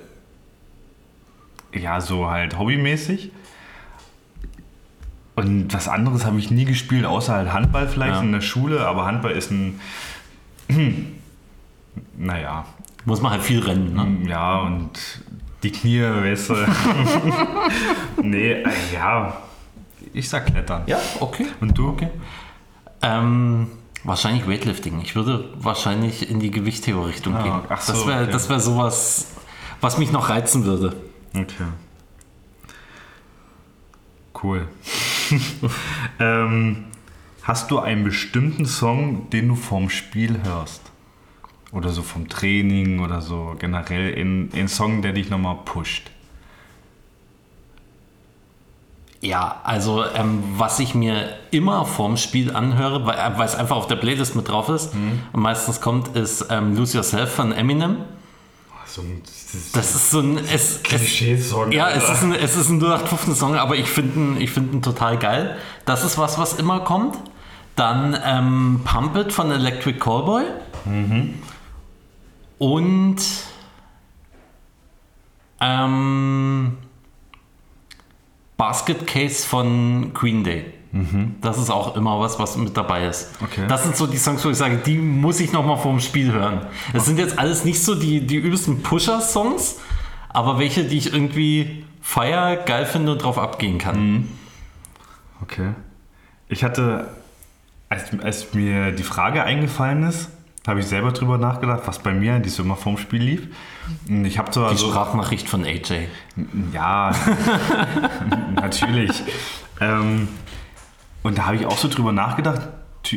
ja 1.73 2.01
so 2.01 2.29
halt 2.31 2.59
hobbymäßig. 2.59 3.33
Und 5.37 5.73
was 5.73 5.89
anderes 5.89 6.27
habe 6.27 6.39
ich 6.39 6.51
nie 6.51 6.67
gespielt, 6.67 7.07
außer 7.07 7.33
halt 7.35 7.53
Handball 7.53 7.89
vielleicht 7.89 8.17
Ja. 8.17 8.21
in 8.21 8.33
der 8.33 8.43
Schule. 8.43 8.87
Aber 8.87 9.07
Handball 9.07 9.33
ist 9.33 9.51
ein, 9.51 9.81
naja, 12.17 12.65
Muss 13.05 13.21
man 13.23 13.33
halt 13.33 13.43
viel 13.43 13.61
rennen. 13.61 13.95
Ne? 14.23 14.29
ja 14.31 14.61
und 14.61 14.91
die 15.63 15.73
Knie, 15.73 16.03
weißt 16.03 16.51
du. 16.51 16.55
nee, 18.23 18.53
äh, 18.53 18.69
ja, 18.95 19.37
ich 20.13 20.29
sag 20.29 20.47
Klettern. 20.47 20.83
Ja, 20.87 20.99
okay. 21.21 21.47
Und 21.61 21.77
du? 21.77 21.97
Ähm, 23.03 23.69
wahrscheinlich 24.05 24.49
Weightlifting. 24.49 25.01
Ich 25.03 25.15
würde 25.17 25.51
wahrscheinlich 25.59 26.31
in 26.31 26.41
die 26.41 26.51
Gewichtheberrichtung 26.51 27.35
Ah, 27.37 27.43
gehen. 27.43 27.61
ach 27.69 27.81
so, 27.81 27.93
das 27.93 28.07
wäre 28.07 28.23
okay. 28.23 28.33
das 28.33 28.49
wär 28.49 28.61
sowas, 28.61 29.33
was 29.81 29.99
mich 29.99 30.13
noch 30.13 30.29
reizen 30.31 30.65
würde. 30.65 30.97
Okay. 31.35 31.67
Cool. 34.43 34.67
ähm, 36.19 36.85
hast 37.51 37.73
du 37.73 37.81
einen 37.81 38.05
bestimmten 38.05 38.65
Song, 38.65 39.29
den 39.31 39.49
du 39.49 39.57
vorm 39.57 39.91
Spiel 39.91 40.41
hörst? 40.45 40.83
Oder 41.73 41.89
so 41.91 42.03
vom 42.03 42.29
Training 42.29 43.01
oder 43.01 43.21
so 43.21 43.57
generell 43.59 44.11
in 44.11 44.51
einen 44.55 44.69
Song, 44.69 45.03
der 45.03 45.13
dich 45.15 45.31
nochmal 45.31 45.57
pusht? 45.65 46.13
Ja, 49.21 49.61
also 49.65 50.05
ähm, 50.15 50.45
was 50.59 50.79
ich 50.79 50.95
mir 50.95 51.37
immer 51.51 51.85
vorm 51.87 52.17
Spiel 52.17 52.55
anhöre, 52.55 53.05
weil, 53.05 53.19
äh, 53.19 53.45
es 53.45 53.57
einfach 53.57 53.75
auf 53.77 53.89
der 53.89 53.97
Playlist 53.97 54.37
mit 54.37 54.49
drauf 54.49 54.69
ist 54.69 54.95
Mhm. 54.95 55.19
und 55.33 55.43
meistens 55.43 55.81
kommt, 55.81 56.15
ist 56.17 56.47
ähm, 56.51 56.77
Lose 56.77 56.97
Yourself 56.99 57.35
von 57.35 57.51
Eminem. 57.51 57.97
So 58.87 59.03
ein 59.03 59.23
Das 59.75 59.95
ist 59.97 60.11
so 60.13 60.21
ein... 60.21 60.39
Es, 60.39 60.77
es, 60.77 60.83
Klischee-Song. 60.85 61.73
ja, 61.73 61.91
es 61.91 62.09
ist 62.09 62.23
ein, 62.23 62.33
es 62.33 62.57
ist 62.57 62.69
ein 62.71 62.81
0815-Song, 62.81 63.57
aber 63.57 63.75
ich 63.75 63.89
finde 63.89 64.19
ihn, 64.21 64.41
ich 64.41 64.51
find 64.53 64.73
ihn 64.73 64.83
total 64.83 65.19
geil. 65.19 65.57
Das 65.85 66.05
ist 66.05 66.17
was, 66.17 66.39
was 66.39 66.55
immer 66.55 66.81
kommt. 66.81 67.19
Dann 67.77 68.17
ähm, 68.25 68.81
Pump 68.85 69.17
It 69.17 69.33
von 69.33 69.51
Electric 69.51 69.99
Callboy. 69.99 70.45
Und 72.59 73.17
ähm, 75.61 76.77
Basket 78.57 79.07
Case 79.07 79.47
von 79.47 80.13
Green 80.13 80.45
Day. 80.45 80.75
Das 81.41 81.57
ist 81.57 81.71
auch 81.71 81.95
immer 81.97 82.19
was, 82.19 82.41
was 82.41 82.57
mit 82.57 82.77
dabei 82.77 83.07
ist. 83.07 83.31
Okay. 83.41 83.65
Das 83.69 83.85
sind 83.85 83.97
so 83.97 84.09
die 84.09 84.17
Songs, 84.17 84.45
wo 84.45 84.51
ich 84.51 84.57
sage, 84.57 84.79
die 84.85 84.99
muss 84.99 85.39
ich 85.39 85.53
nochmal 85.53 85.79
vorm 85.79 86.01
Spiel 86.01 86.33
hören. 86.33 86.67
Es 86.93 87.07
sind 87.07 87.17
jetzt 87.17 87.39
alles 87.39 87.65
nicht 87.65 87.81
so 87.81 87.95
die, 87.95 88.27
die 88.27 88.35
übelsten 88.35 88.83
Pusher-Songs, 88.83 89.79
aber 90.31 90.59
welche, 90.59 90.85
die 90.85 90.99
ich 90.99 91.13
irgendwie 91.13 91.85
feier, 92.03 92.57
geil 92.57 92.87
finde 92.87 93.13
und 93.13 93.23
drauf 93.23 93.39
abgehen 93.39 93.79
kann. 93.79 94.29
Okay. 95.43 95.75
Ich 96.49 96.65
hatte, 96.65 97.09
als, 97.91 98.05
als 98.23 98.55
mir 98.55 98.93
die 98.93 99.03
Frage 99.03 99.45
eingefallen 99.45 100.05
ist, 100.05 100.31
habe 100.67 100.81
ich 100.81 100.87
selber 100.87 101.11
drüber 101.13 101.37
nachgedacht, 101.39 101.83
was 101.87 101.99
bei 101.99 102.13
mir 102.13 102.35
eigentlich 102.35 102.55
so 102.55 102.63
immer 102.63 102.77
vorm 102.77 102.97
Spiel 102.99 103.23
lief. 103.23 103.49
Ich 104.25 104.39
habe 104.39 104.53
so 104.53 104.61
Die 104.63 104.67
also, 104.69 104.89
Sprachnachricht 104.91 105.49
von 105.49 105.65
AJ. 105.65 106.07
Ja, 106.73 107.13
natürlich. 108.55 109.23
Ähm, 109.81 110.29
und 111.23 111.39
da 111.39 111.47
habe 111.47 111.57
ich 111.57 111.67
auch 111.67 111.77
so 111.77 111.89
drüber 111.89 112.13
nachgedacht. 112.13 112.63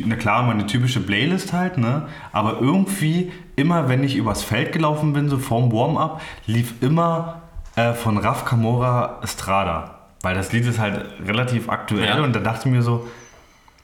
Na 0.06 0.16
klar, 0.16 0.42
meine 0.42 0.66
typische 0.66 1.00
Playlist 1.00 1.52
halt, 1.52 1.76
ne? 1.78 2.08
Aber 2.32 2.60
irgendwie, 2.60 3.30
immer 3.56 3.88
wenn 3.88 4.02
ich 4.02 4.16
übers 4.16 4.42
Feld 4.42 4.72
gelaufen 4.72 5.12
bin, 5.12 5.28
so 5.28 5.38
vorm 5.38 5.70
Warm-up, 5.72 6.22
lief 6.46 6.74
immer 6.80 7.42
äh, 7.76 7.92
von 7.92 8.16
Raf 8.16 8.44
Camora 8.46 9.20
Estrada. 9.22 9.98
Weil 10.22 10.34
das 10.34 10.52
Lied 10.52 10.64
ist 10.66 10.78
halt 10.78 11.04
relativ 11.26 11.68
aktuell 11.68 12.06
Ja. 12.18 12.24
und 12.24 12.34
da 12.34 12.40
dachte 12.40 12.68
ich 12.68 12.74
mir 12.74 12.82
so, 12.82 13.06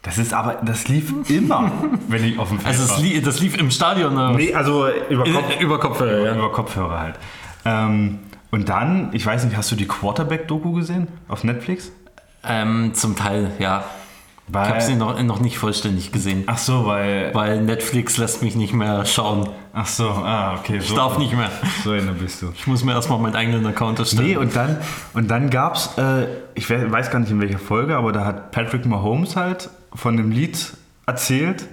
das 0.02 0.16
ist 0.18 0.32
aber, 0.32 0.54
das 0.64 0.88
lief 0.88 1.12
immer, 1.28 1.70
wenn 2.08 2.24
ich 2.24 2.38
auf 2.38 2.48
dem 2.48 2.58
Feld 2.58 2.74
Also 2.74 2.88
war. 2.88 2.96
das, 2.96 3.04
Lied, 3.04 3.26
das 3.26 3.40
lief 3.40 3.56
im 3.58 3.70
Stadion. 3.70 4.14
ne? 4.14 4.32
Nee, 4.36 4.54
also 4.54 4.86
über 5.08 5.26
In- 5.26 5.34
Kopf, 5.34 5.60
über 5.60 5.78
Kopfhörer, 5.80 6.26
ja. 6.26 6.34
über 6.36 6.52
Kopfhörer 6.52 7.00
halt. 7.00 7.14
Ähm, 7.64 8.18
und 8.50 8.68
dann, 8.68 9.10
ich 9.12 9.24
weiß 9.26 9.44
nicht, 9.44 9.56
hast 9.56 9.70
du 9.70 9.76
die 9.76 9.86
Quarterback-Doku 9.86 10.72
gesehen 10.72 11.08
auf 11.28 11.44
Netflix? 11.44 11.92
Ähm, 12.42 12.92
zum 12.94 13.14
Teil, 13.16 13.50
ja. 13.58 13.84
Ich 14.48 14.54
Weil, 14.54 14.68
habe 14.70 14.80
sie 14.80 14.96
noch, 14.96 15.22
noch 15.22 15.38
nicht 15.38 15.58
vollständig 15.58 16.10
gesehen. 16.10 16.42
ach 16.48 16.58
so, 16.58 16.84
weil. 16.86 17.32
Weil 17.34 17.60
Netflix 17.62 18.16
lässt 18.16 18.42
mich 18.42 18.56
nicht 18.56 18.72
mehr 18.72 19.04
schauen. 19.06 19.48
Ach 19.72 19.86
so, 19.86 20.08
ah, 20.08 20.56
okay. 20.58 20.78
Ich 20.78 20.88
So, 20.88 20.96
darf 20.96 21.18
nicht 21.18 21.36
mehr. 21.36 21.50
so 21.84 21.92
einer 21.92 22.10
bist 22.12 22.42
du. 22.42 22.50
Ich 22.56 22.66
muss 22.66 22.82
mir 22.82 22.92
erstmal 22.94 23.20
meinen 23.20 23.36
eigenen 23.36 23.64
Account 23.66 24.00
erstellen. 24.00 24.26
Nee, 24.26 24.36
und 24.36 24.56
dann, 24.56 24.78
und 25.14 25.30
dann 25.30 25.50
gab 25.50 25.76
es, 25.76 25.90
äh, 25.98 26.26
ich 26.56 26.68
we- 26.68 26.90
weiß 26.90 27.12
gar 27.12 27.20
nicht 27.20 27.30
in 27.30 27.40
welcher 27.40 27.60
Folge, 27.60 27.96
aber 27.96 28.10
da 28.10 28.24
hat 28.24 28.50
Patrick 28.50 28.86
Mahomes 28.86 29.36
halt 29.36 29.70
von 29.94 30.16
dem 30.16 30.30
Lied 30.30 30.74
erzählt, 31.06 31.66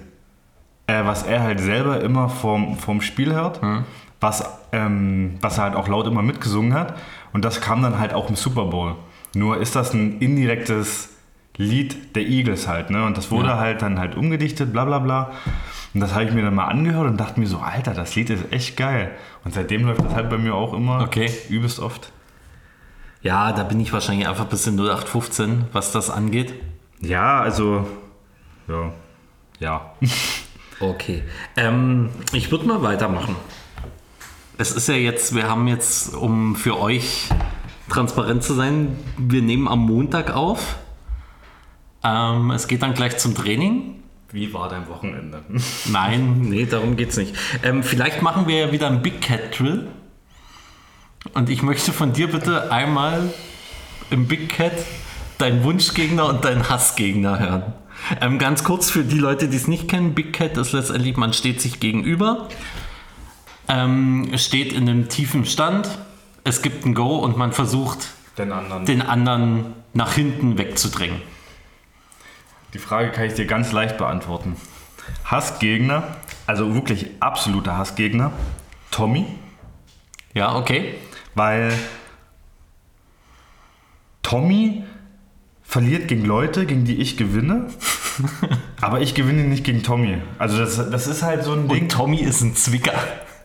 äh, 0.86 1.04
was 1.04 1.22
er 1.22 1.42
halt 1.42 1.60
selber 1.60 2.00
immer 2.00 2.28
vorm, 2.28 2.76
vorm 2.76 3.00
Spiel 3.00 3.32
hört, 3.34 3.60
was, 4.20 4.44
ähm, 4.72 5.36
was 5.40 5.58
er 5.58 5.64
halt 5.64 5.76
auch 5.76 5.88
laut 5.88 6.06
immer 6.06 6.22
mitgesungen 6.22 6.74
hat. 6.74 6.96
Und 7.32 7.44
das 7.44 7.60
kam 7.60 7.82
dann 7.82 7.98
halt 7.98 8.14
auch 8.14 8.28
im 8.28 8.36
Super 8.36 8.64
Bowl. 8.64 8.94
Nur 9.34 9.58
ist 9.60 9.76
das 9.76 9.92
ein 9.94 10.18
indirektes 10.20 11.10
Lied 11.56 12.16
der 12.16 12.22
Eagles 12.26 12.66
halt, 12.68 12.90
ne? 12.90 13.04
Und 13.04 13.16
das 13.16 13.30
wurde 13.30 13.48
Ja. 13.50 13.58
halt 13.58 13.82
dann 13.82 13.98
halt 13.98 14.14
umgedichtet, 14.16 14.72
bla 14.72 14.84
bla 14.84 14.98
bla. 15.00 15.30
Und 15.92 16.00
das 16.00 16.14
habe 16.14 16.24
ich 16.24 16.32
mir 16.32 16.42
dann 16.42 16.54
mal 16.54 16.66
angehört 16.66 17.06
und 17.08 17.16
dachte 17.18 17.38
mir 17.40 17.46
so, 17.46 17.58
Alter, 17.58 17.94
das 17.94 18.14
Lied 18.14 18.30
ist 18.30 18.52
echt 18.52 18.76
geil. 18.76 19.10
Und 19.44 19.54
seitdem 19.54 19.84
läuft 19.84 20.04
das 20.04 20.14
halt 20.14 20.30
bei 20.30 20.38
mir 20.38 20.54
auch 20.54 20.72
immer 20.72 21.02
Okay. 21.02 21.30
übelst 21.48 21.80
oft. 21.80 22.12
Ja, 23.22 23.52
da 23.52 23.64
bin 23.64 23.80
ich 23.80 23.92
wahrscheinlich 23.92 24.28
einfach 24.28 24.44
ein 24.44 24.50
bisschen 24.50 24.76
0815, 24.76 25.64
was 25.72 25.90
das 25.92 26.10
angeht. 26.10 26.54
Ja, 27.00 27.40
also. 27.40 27.86
Ja. 28.68 28.92
Ja. 29.60 29.94
Okay. 30.80 31.24
Ähm, 31.56 32.10
ich 32.32 32.52
würde 32.52 32.64
mal 32.64 32.82
weitermachen. 32.82 33.34
Es 34.58 34.70
ist 34.70 34.86
ja 34.86 34.94
jetzt, 34.94 35.34
wir 35.34 35.48
haben 35.48 35.66
jetzt, 35.66 36.14
um 36.14 36.54
für 36.54 36.78
euch 36.78 37.28
transparent 37.88 38.44
zu 38.44 38.54
sein, 38.54 38.96
wir 39.16 39.42
nehmen 39.42 39.66
am 39.66 39.80
Montag 39.80 40.34
auf. 40.36 40.76
Ähm, 42.04 42.52
es 42.52 42.68
geht 42.68 42.82
dann 42.82 42.94
gleich 42.94 43.18
zum 43.18 43.34
Training. 43.34 44.04
Wie 44.30 44.52
war 44.52 44.68
dein 44.68 44.88
Wochenende? 44.88 45.42
Nein, 45.86 46.42
nee, 46.42 46.66
darum 46.66 46.96
geht's 46.96 47.16
nicht. 47.16 47.34
Ähm, 47.62 47.82
vielleicht 47.82 48.22
machen 48.22 48.46
wir 48.46 48.66
ja 48.66 48.72
wieder 48.72 48.86
einen 48.86 49.02
Big 49.02 49.20
Cat 49.20 49.58
Drill. 49.58 49.88
Und 51.34 51.50
ich 51.50 51.62
möchte 51.62 51.92
von 51.92 52.12
dir 52.12 52.30
bitte 52.30 52.70
einmal 52.70 53.32
im 54.10 54.28
Big 54.28 54.48
Cat 54.50 54.74
deinen 55.38 55.64
Wunschgegner 55.64 56.26
und 56.26 56.44
deinen 56.44 56.68
Hassgegner 56.68 57.38
hören. 57.38 57.72
Ähm, 58.20 58.38
ganz 58.38 58.64
kurz 58.64 58.90
für 58.90 59.04
die 59.04 59.18
Leute, 59.18 59.48
die 59.48 59.56
es 59.56 59.68
nicht 59.68 59.88
kennen, 59.88 60.14
Big 60.14 60.32
Cat 60.32 60.56
ist 60.56 60.72
letztendlich, 60.72 61.16
man 61.16 61.32
steht 61.32 61.60
sich 61.60 61.80
gegenüber, 61.80 62.48
ähm, 63.68 64.30
steht 64.36 64.72
in 64.72 64.88
einem 64.88 65.08
tiefen 65.08 65.44
Stand, 65.44 65.88
es 66.44 66.62
gibt 66.62 66.86
ein 66.86 66.94
Go 66.94 67.16
und 67.16 67.36
man 67.36 67.52
versucht, 67.52 68.08
Den 68.38 68.52
anderen. 68.52 68.86
den 68.86 69.02
anderen 69.02 69.66
nach 69.92 70.12
hinten 70.14 70.56
wegzudrängen. 70.58 71.20
Die 72.74 72.78
Frage 72.78 73.10
kann 73.10 73.24
ich 73.24 73.34
dir 73.34 73.46
ganz 73.46 73.72
leicht 73.72 73.98
beantworten. 73.98 74.56
Hassgegner, 75.24 76.16
also 76.46 76.74
wirklich 76.74 77.06
absoluter 77.20 77.76
Hassgegner, 77.76 78.32
Tommy, 78.90 79.26
Ja, 80.34 80.54
okay. 80.54 80.94
weil 81.34 81.72
Tommy 84.22 84.84
verliert 85.62 86.08
gegen 86.08 86.24
Leute, 86.24 86.66
gegen 86.66 86.84
die 86.84 86.96
ich 86.96 87.16
gewinne, 87.16 87.68
aber 88.80 89.00
ich 89.00 89.14
gewinne 89.14 89.44
nicht 89.44 89.64
gegen 89.64 89.82
Tommy. 89.82 90.18
Also 90.38 90.58
das, 90.58 90.76
das 90.76 91.06
ist 91.06 91.22
halt 91.22 91.44
so 91.44 91.52
ein 91.52 91.68
Ding. 91.68 91.82
Und 91.82 91.92
Tommy 91.92 92.18
ist 92.18 92.40
ein 92.40 92.54
Zwicker. 92.54 92.94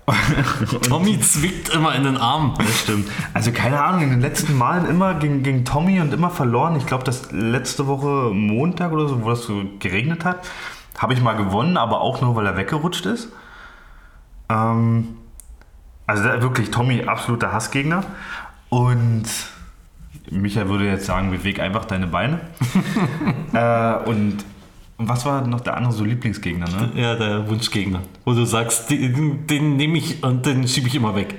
Tommy 0.90 1.20
zwickt 1.20 1.70
immer 1.70 1.96
in 1.96 2.04
den 2.04 2.18
Arm. 2.18 2.56
Das 2.58 2.82
stimmt. 2.82 3.10
Also 3.34 3.52
keine 3.52 3.82
Ahnung, 3.82 4.02
in 4.02 4.10
den 4.10 4.22
letzten 4.22 4.58
Malen 4.58 4.86
immer 4.86 5.14
gegen, 5.16 5.44
gegen 5.44 5.64
Tommy 5.66 6.02
und 6.02 6.14
immer 6.14 6.30
verloren. 6.30 6.76
Ich 6.76 6.86
glaube, 6.86 7.04
das 7.04 7.32
letzte 7.32 7.88
Woche 7.88 8.32
Montag 8.34 8.92
oder 8.92 9.08
so, 9.08 9.24
wo 9.24 9.30
das 9.30 9.44
so 9.44 9.64
geregnet 9.80 10.26
hat, 10.26 10.46
habe 10.98 11.14
ich 11.14 11.22
mal 11.22 11.34
gewonnen, 11.34 11.78
aber 11.78 12.02
auch 12.02 12.22
nur, 12.22 12.36
weil 12.36 12.46
er 12.46 12.58
weggerutscht 12.58 13.06
ist. 13.06 13.30
Ähm, 14.50 15.18
also 16.06 16.24
wirklich, 16.24 16.70
Tommy, 16.70 17.04
absoluter 17.04 17.54
Hassgegner. 17.54 18.04
Und 18.70 19.26
Michael 20.30 20.68
würde 20.68 20.86
jetzt 20.86 21.06
sagen, 21.06 21.32
beweg 21.32 21.60
einfach 21.60 21.86
deine 21.86 22.08
Beine. 22.08 22.42
äh, 23.54 24.10
und 24.10 24.44
Und 24.98 25.10
was 25.10 25.26
war 25.26 25.46
noch 25.46 25.62
der 25.62 25.76
andere 25.76 25.92
so 25.94 26.04
Lieblingsgegner, 26.04 26.68
ne? 26.70 26.92
Ja, 26.96 27.16
der 27.16 27.50
Wunschgegner. 27.50 28.02
Wo 28.26 28.34
du 28.34 28.46
sagst, 28.46 28.90
den, 28.90 29.48
den 29.48 29.76
nehme 29.76 29.98
ich 29.98 30.24
und 30.24 30.46
den 30.46 30.68
schiebe 30.68 30.88
ich 30.88 30.96
immer 30.96 31.16
weg. 31.16 31.36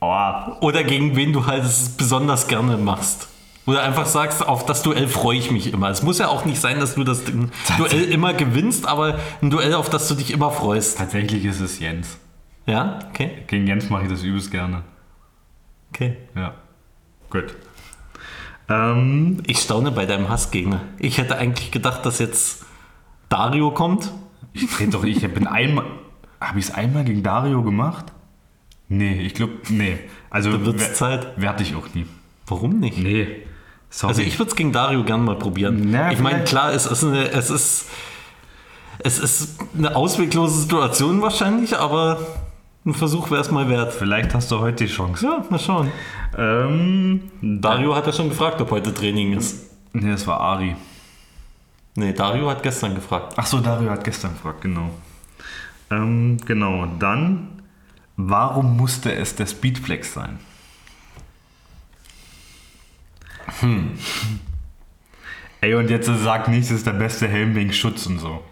Oh, 0.00 0.22
Oder 0.60 0.84
gegen 0.84 1.16
wen 1.16 1.32
du 1.32 1.46
halt 1.46 1.64
es 1.64 1.90
besonders 1.90 2.48
gerne 2.48 2.76
machst. 2.76 3.28
Oder 3.66 3.82
einfach 3.82 4.06
sagst, 4.06 4.46
auf 4.46 4.64
das 4.64 4.82
Duell 4.82 5.08
freue 5.08 5.38
ich 5.38 5.50
mich 5.50 5.72
immer. 5.72 5.90
Es 5.90 6.02
muss 6.02 6.18
ja 6.18 6.28
auch 6.28 6.44
nicht 6.44 6.60
sein, 6.60 6.78
dass 6.78 6.94
du 6.94 7.02
das 7.02 7.22
Duell 7.24 8.04
immer 8.12 8.32
gewinnst, 8.32 8.86
aber 8.86 9.18
ein 9.42 9.50
Duell, 9.50 9.74
auf 9.74 9.90
das 9.90 10.06
du 10.06 10.14
dich 10.14 10.32
immer 10.32 10.50
freust. 10.52 10.98
tatsächlich 10.98 11.44
ist 11.44 11.60
es 11.60 11.80
Jens. 11.80 12.18
Ja? 12.66 13.00
Okay. 13.10 13.42
Gegen 13.48 13.66
Jens 13.66 13.90
mache 13.90 14.04
ich 14.04 14.08
das 14.08 14.22
übelst 14.22 14.50
gerne. 14.50 14.82
Okay. 15.92 16.16
Ja. 16.36 16.54
Gut. 17.30 17.56
Ähm, 18.68 19.42
Ich 19.46 19.58
staune 19.60 19.90
bei 19.92 20.06
deinem 20.06 20.28
Hassgegner. 20.28 20.80
Ich 20.98 21.18
hätte 21.18 21.36
eigentlich 21.38 21.70
gedacht, 21.70 22.04
dass 22.06 22.18
jetzt 22.18 22.64
Dario 23.28 23.70
kommt. 23.70 24.12
ich 24.52 24.68
dreh 24.70 24.86
doch, 24.86 25.04
ich 25.04 25.20
bin 25.32 25.46
einmal. 25.46 25.84
Habe 26.40 26.58
ich 26.58 26.66
es 26.66 26.74
einmal 26.74 27.04
gegen 27.04 27.22
Dario 27.22 27.62
gemacht? 27.62 28.06
Nee, 28.88 29.20
ich 29.22 29.34
glaube, 29.34 29.54
nee. 29.68 29.98
Also, 30.30 30.52
Da 30.52 30.64
wird's 30.64 30.82
wer- 30.82 30.94
Zeit. 30.94 31.40
Werde 31.40 31.62
ich 31.62 31.74
auch 31.74 31.88
nie. 31.94 32.06
Warum 32.46 32.78
nicht? 32.78 32.98
Nee. 32.98 33.28
Sorry. 33.90 34.10
Also 34.10 34.22
ich 34.22 34.38
würde 34.38 34.50
es 34.50 34.56
gegen 34.56 34.72
Dario 34.72 35.02
gerne 35.04 35.22
mal 35.22 35.36
probieren. 35.36 35.88
Na, 35.90 36.12
ich 36.12 36.18
meine, 36.20 36.44
klar, 36.44 36.72
es 36.72 36.86
ist, 36.86 37.02
eine, 37.04 37.30
es, 37.30 37.50
ist, 37.50 37.86
es 38.98 39.18
ist 39.18 39.58
eine 39.76 39.96
ausweglose 39.96 40.60
Situation 40.60 41.22
wahrscheinlich, 41.22 41.76
aber 41.78 42.18
ein 42.86 42.94
Versuch 42.94 43.30
wäre 43.30 43.40
es 43.40 43.50
mal 43.50 43.68
wert. 43.68 43.92
Vielleicht 43.92 44.32
hast 44.34 44.50
du 44.50 44.60
heute 44.60 44.84
die 44.84 44.90
Chance. 44.90 45.24
Ja, 45.26 45.44
mal 45.50 45.58
schauen. 45.58 45.90
Ähm, 46.38 47.30
Dario 47.42 47.94
hat 47.94 48.06
ja 48.06 48.12
schon 48.12 48.28
gefragt, 48.28 48.60
ob 48.60 48.70
heute 48.70 48.94
Training 48.94 49.32
ist. 49.36 49.70
nee, 49.92 50.10
das 50.10 50.26
war 50.26 50.40
Ari. 50.40 50.76
Nee, 51.96 52.12
Dario 52.12 52.48
hat 52.48 52.62
gestern 52.62 52.94
gefragt. 52.94 53.34
Ach 53.36 53.46
so, 53.46 53.60
Dario 53.60 53.90
hat 53.90 54.04
gestern 54.04 54.32
gefragt, 54.32 54.60
genau. 54.60 54.90
Ähm, 55.90 56.36
genau, 56.46 56.86
dann, 56.98 57.62
warum 58.16 58.76
musste 58.76 59.12
es 59.12 59.34
der 59.34 59.46
Speedflex 59.46 60.12
sein? 60.12 60.38
Hm. 63.60 63.98
Ey, 65.60 65.74
und 65.74 65.90
jetzt 65.90 66.10
sag 66.22 66.48
nicht, 66.48 66.64
es 66.64 66.70
ist 66.70 66.86
der 66.86 66.92
beste 66.92 67.26
Helm 67.26 67.54
wegen 67.54 67.72
Schutz 67.72 68.06
und 68.06 68.18
so. 68.18 68.44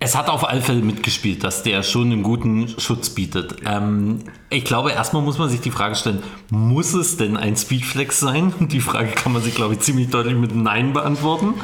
Es 0.00 0.16
hat 0.16 0.28
auf 0.28 0.48
alle 0.48 0.60
Fälle 0.60 0.80
mitgespielt, 0.80 1.42
dass 1.42 1.64
der 1.64 1.82
schon 1.82 2.12
einen 2.12 2.22
guten 2.22 2.68
Schutz 2.78 3.10
bietet. 3.10 3.56
Ähm, 3.66 4.20
ich 4.48 4.64
glaube, 4.64 4.92
erstmal 4.92 5.22
muss 5.22 5.38
man 5.38 5.48
sich 5.48 5.60
die 5.60 5.72
Frage 5.72 5.96
stellen, 5.96 6.22
muss 6.50 6.94
es 6.94 7.16
denn 7.16 7.36
ein 7.36 7.56
Speedflex 7.56 8.20
sein? 8.20 8.54
Die 8.68 8.80
Frage 8.80 9.08
kann 9.08 9.32
man 9.32 9.42
sich, 9.42 9.56
glaube 9.56 9.74
ich, 9.74 9.80
ziemlich 9.80 10.10
deutlich 10.10 10.36
mit 10.36 10.54
Nein 10.54 10.92
beantworten. 10.92 11.54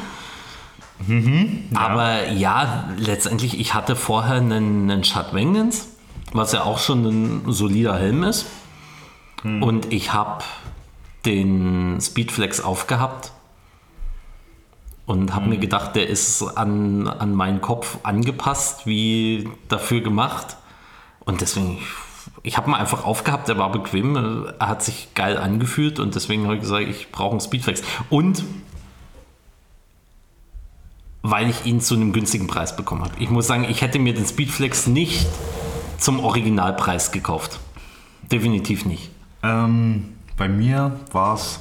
Aber 1.73 2.29
ja, 2.29 2.89
letztendlich, 2.97 3.59
ich 3.59 3.73
hatte 3.73 3.95
vorher 3.95 4.35
einen, 4.35 4.89
einen 4.89 5.03
Shad 5.03 5.33
Vengeance, 5.33 5.87
was 6.31 6.51
ja 6.53 6.63
auch 6.63 6.79
schon 6.79 7.05
ein 7.05 7.51
solider 7.51 7.97
Helm 7.97 8.23
ist. 8.23 8.45
Und 9.43 9.93
ich 9.93 10.13
habe 10.13 10.43
den 11.25 11.99
Speedflex 12.01 12.61
aufgehabt 12.61 13.31
und 15.05 15.35
habe 15.35 15.47
mir 15.47 15.57
gedacht, 15.57 15.95
der 15.95 16.07
ist 16.07 16.41
an, 16.41 17.07
an 17.07 17.33
meinen 17.33 17.61
Kopf 17.61 17.99
angepasst, 18.03 18.85
wie 18.85 19.49
dafür 19.67 20.01
gemacht. 20.01 20.57
Und 21.19 21.41
deswegen, 21.41 21.79
ich 22.43 22.57
habe 22.57 22.71
ihn 22.71 22.73
einfach 22.73 23.05
aufgehabt, 23.05 23.47
er 23.49 23.57
war 23.57 23.71
bequem, 23.71 24.15
er 24.59 24.67
hat 24.67 24.83
sich 24.83 25.13
geil 25.13 25.37
angefühlt 25.37 25.99
und 25.99 26.15
deswegen 26.15 26.45
habe 26.45 26.55
ich 26.55 26.61
gesagt, 26.61 26.87
ich 26.87 27.11
brauche 27.11 27.31
einen 27.31 27.41
Speedflex. 27.41 27.83
Und 28.09 28.43
weil 31.21 31.49
ich 31.49 31.65
ihn 31.65 31.81
zu 31.81 31.95
einem 31.95 32.13
günstigen 32.13 32.45
Preis 32.45 32.75
bekommen 32.75 33.03
habe. 33.03 33.15
Ich 33.17 33.31
muss 33.31 33.47
sagen, 33.47 33.65
ich 33.67 33.81
hätte 33.81 33.97
mir 33.97 34.13
den 34.13 34.27
Speedflex 34.27 34.85
nicht 34.85 35.27
zum 35.97 36.19
Originalpreis 36.19 37.11
gekauft. 37.11 37.59
Definitiv 38.31 38.85
nicht. 38.85 39.09
Ähm, 39.41 40.13
bei 40.37 40.47
mir 40.47 40.99
war 41.11 41.33
es, 41.33 41.59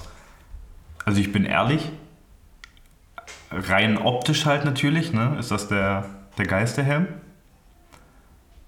also 1.07 1.19
ich 1.19 1.33
bin 1.33 1.47
ehrlich, 1.47 1.91
rein 3.57 3.99
optisch 3.99 4.47
halt 4.47 4.65
natürlich, 4.65 5.13
ne, 5.13 5.37
ist 5.39 5.51
das 5.51 5.69
der, 5.69 6.07
der 6.39 6.47
geilste 6.47 6.83
Helm. 6.83 7.09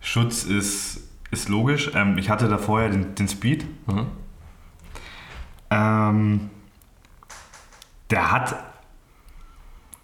Schutz 0.00 0.44
ist, 0.44 1.00
ist 1.30 1.48
logisch. 1.48 1.90
Ähm, 1.94 2.18
ich 2.18 2.30
hatte 2.30 2.48
da 2.48 2.58
vorher 2.58 2.90
den, 2.90 3.14
den 3.14 3.28
Speed. 3.28 3.66
Mhm. 3.88 4.06
Ähm, 5.70 6.50
der 8.10 8.30
hat 8.30 8.56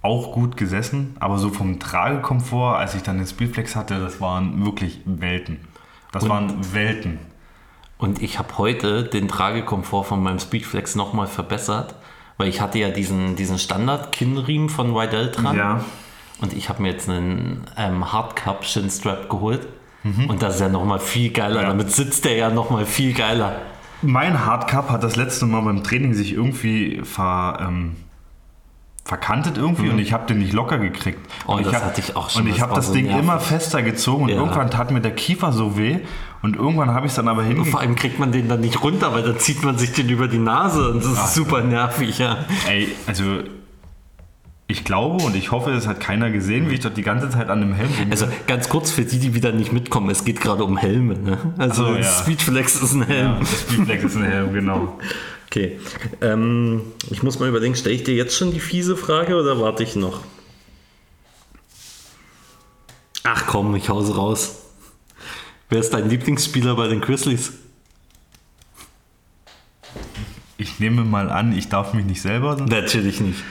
auch 0.02 0.32
gut 0.32 0.56
gesessen, 0.56 1.16
aber 1.20 1.38
so 1.38 1.50
vom 1.50 1.78
Tragekomfort, 1.78 2.76
als 2.76 2.96
ich 2.96 3.02
dann 3.04 3.18
den 3.18 3.26
Speedflex 3.26 3.76
hatte, 3.76 4.00
das 4.00 4.20
waren 4.20 4.64
wirklich 4.64 5.00
Welten. 5.04 5.60
Das 6.10 6.24
Und- 6.24 6.30
waren 6.30 6.74
Welten. 6.74 7.18
Und 7.98 8.20
ich 8.20 8.40
habe 8.40 8.58
heute 8.58 9.04
den 9.04 9.28
Tragekomfort 9.28 10.02
von 10.02 10.20
meinem 10.20 10.40
Speedflex 10.40 10.96
nochmal 10.96 11.28
verbessert, 11.28 11.94
weil 12.42 12.48
ich 12.48 12.60
hatte 12.60 12.80
ja 12.80 12.88
diesen, 12.90 13.36
diesen 13.36 13.56
Standard-Kinnriemen 13.56 14.68
von 14.68 14.96
Rydell 14.96 15.30
dran. 15.30 15.56
Ja. 15.56 15.84
Und 16.40 16.52
ich 16.54 16.68
habe 16.68 16.82
mir 16.82 16.90
jetzt 16.90 17.08
einen 17.08 17.62
ähm, 17.78 18.12
Hardcup 18.12 18.64
Shin 18.64 18.90
Strap 18.90 19.30
geholt. 19.30 19.68
Mhm. 20.02 20.28
Und 20.28 20.42
das 20.42 20.56
ist 20.56 20.60
ja 20.60 20.68
nochmal 20.68 20.98
viel 20.98 21.30
geiler. 21.30 21.62
Ja. 21.62 21.68
Damit 21.68 21.92
sitzt 21.92 22.24
der 22.24 22.34
ja 22.34 22.50
nochmal 22.50 22.84
viel 22.84 23.14
geiler. 23.14 23.60
Mein 24.02 24.44
Hardcup 24.44 24.90
hat 24.90 25.04
das 25.04 25.14
letzte 25.14 25.46
Mal 25.46 25.60
beim 25.60 25.84
Training 25.84 26.14
sich 26.14 26.32
irgendwie 26.32 27.02
ver, 27.04 27.58
ähm, 27.60 27.94
verkantet 29.04 29.56
irgendwie 29.56 29.90
und 29.90 30.00
ich 30.00 30.12
habe 30.12 30.26
den 30.26 30.40
nicht 30.40 30.52
locker 30.52 30.78
gekriegt. 30.78 31.20
Mhm. 31.20 31.42
Oh, 31.46 31.52
und 31.58 31.66
das 31.66 31.74
hab, 31.74 31.84
hatte 31.84 32.00
ich 32.00 32.16
auch 32.16 32.28
schon, 32.28 32.42
Und 32.42 32.48
ich 32.48 32.60
habe 32.60 32.74
das 32.74 32.88
so 32.88 32.92
Ding 32.92 33.04
nervig. 33.06 33.22
immer 33.22 33.38
fester 33.38 33.82
gezogen 33.82 34.24
und 34.24 34.28
Ja. 34.30 34.34
irgendwann 34.36 34.68
tat 34.68 34.90
mir 34.90 35.00
der 35.00 35.14
Kiefer 35.14 35.52
so 35.52 35.78
weh 35.78 36.00
und 36.42 36.56
irgendwann 36.56 36.90
habe 36.90 37.06
ich 37.06 37.12
es 37.12 37.16
dann 37.16 37.28
aber 37.28 37.40
Und 37.40 37.46
hingekriegt. 37.48 37.70
vor 37.72 37.80
allem 37.80 37.94
kriegt 37.94 38.18
man 38.18 38.32
den 38.32 38.48
dann 38.48 38.60
nicht 38.60 38.82
runter, 38.82 39.12
weil 39.12 39.22
dann 39.22 39.38
zieht 39.38 39.62
man 39.62 39.78
sich 39.78 39.92
den 39.92 40.08
über 40.08 40.28
die 40.28 40.38
Nase 40.38 40.90
und 40.90 41.04
das 41.04 41.12
ist 41.12 41.34
super 41.34 41.62
nervig, 41.62 42.18
ja. 42.18 42.38
Ey, 42.68 42.88
also 43.06 43.24
ich 44.68 44.84
glaube 44.84 45.22
und 45.24 45.36
ich 45.36 45.50
hoffe, 45.52 45.70
es 45.72 45.86
hat 45.86 46.00
keiner 46.00 46.30
gesehen, 46.30 46.70
wie 46.70 46.74
ich 46.74 46.80
dort 46.80 46.96
die 46.96 47.02
ganze 47.02 47.28
Zeit 47.28 47.48
an 47.50 47.60
dem 47.60 47.74
Helm 47.74 47.90
rum. 47.98 48.10
Also 48.10 48.26
ganz 48.46 48.68
kurz 48.70 48.90
für 48.90 49.04
die, 49.04 49.18
die 49.18 49.34
wieder 49.34 49.52
nicht 49.52 49.72
mitkommen, 49.72 50.08
es 50.10 50.24
geht 50.24 50.40
gerade 50.40 50.64
um 50.64 50.78
Helme. 50.78 51.18
Ne? 51.18 51.38
Also 51.58 51.84
Ach 51.84 51.88
so, 51.88 51.96
ja. 51.96 52.02
Speedflex 52.02 52.82
ist 52.82 52.94
ein 52.94 53.02
Helm. 53.02 53.36
ja, 53.40 53.46
Speedflex 53.46 54.04
ist 54.04 54.16
ein 54.16 54.24
Helm, 54.24 54.52
genau. 54.54 54.98
Okay. 55.46 55.78
Ähm, 56.22 56.80
ich 57.10 57.22
muss 57.22 57.38
mal 57.38 57.48
überlegen, 57.50 57.74
stelle 57.76 57.94
ich 57.94 58.04
dir 58.04 58.14
jetzt 58.14 58.34
schon 58.38 58.52
die 58.52 58.60
fiese 58.60 58.96
Frage 58.96 59.36
oder 59.36 59.60
warte 59.60 59.82
ich 59.82 59.94
noch? 59.94 60.20
Ach 63.24 63.46
komm, 63.46 63.76
ich 63.76 63.88
hause 63.90 64.16
raus. 64.16 64.61
Wer 65.72 65.80
ist 65.80 65.94
dein 65.94 66.06
Lieblingsspieler 66.10 66.76
bei 66.76 66.86
den 66.86 67.00
Grizzlies? 67.00 67.54
Ich 70.58 70.78
nehme 70.80 71.02
mal 71.02 71.30
an, 71.30 71.56
ich 71.56 71.70
darf 71.70 71.94
mich 71.94 72.04
nicht 72.04 72.20
selber. 72.20 72.56
Natürlich 72.56 73.22
nicht. 73.22 73.42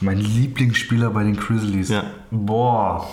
Mein 0.00 0.16
Lieblingsspieler 0.16 1.10
bei 1.10 1.24
den 1.24 1.36
Grizzlies. 1.36 1.90
Ja. 1.90 2.04
Boah. 2.30 3.06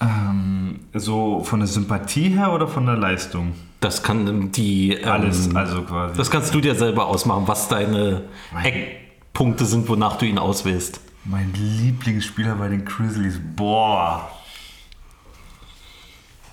Ähm, 0.00 0.80
so 0.92 1.44
von 1.44 1.60
der 1.60 1.68
Sympathie 1.68 2.30
her 2.30 2.52
oder 2.52 2.66
von 2.66 2.84
der 2.84 2.96
Leistung? 2.96 3.52
Das 3.78 4.02
kann 4.02 4.50
die. 4.50 4.94
Ähm, 4.94 5.08
Alles, 5.08 5.54
also 5.54 5.82
quasi. 5.82 6.16
Das 6.16 6.32
kannst 6.32 6.52
du 6.52 6.60
dir 6.60 6.74
selber 6.74 7.06
ausmachen, 7.06 7.44
was 7.46 7.68
deine 7.68 8.22
Eckpunkte 8.60 9.64
sind, 9.66 9.88
wonach 9.88 10.16
du 10.16 10.26
ihn 10.26 10.38
auswählst. 10.38 11.00
mein 11.24 11.52
Lieblingsspieler 11.54 12.56
bei 12.56 12.66
den 12.66 12.84
Grizzlies. 12.84 13.38
Boah. 13.54 14.28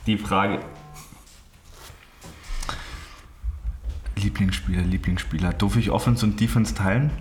Die 0.09 0.17
Frage. 0.17 0.59
Lieblingsspieler, 4.15 4.81
Lieblingsspieler. 4.81 5.53
Darf 5.53 5.75
ich 5.75 5.91
Offense 5.91 6.25
und 6.25 6.39
Defense 6.39 6.73
teilen? 6.73 7.11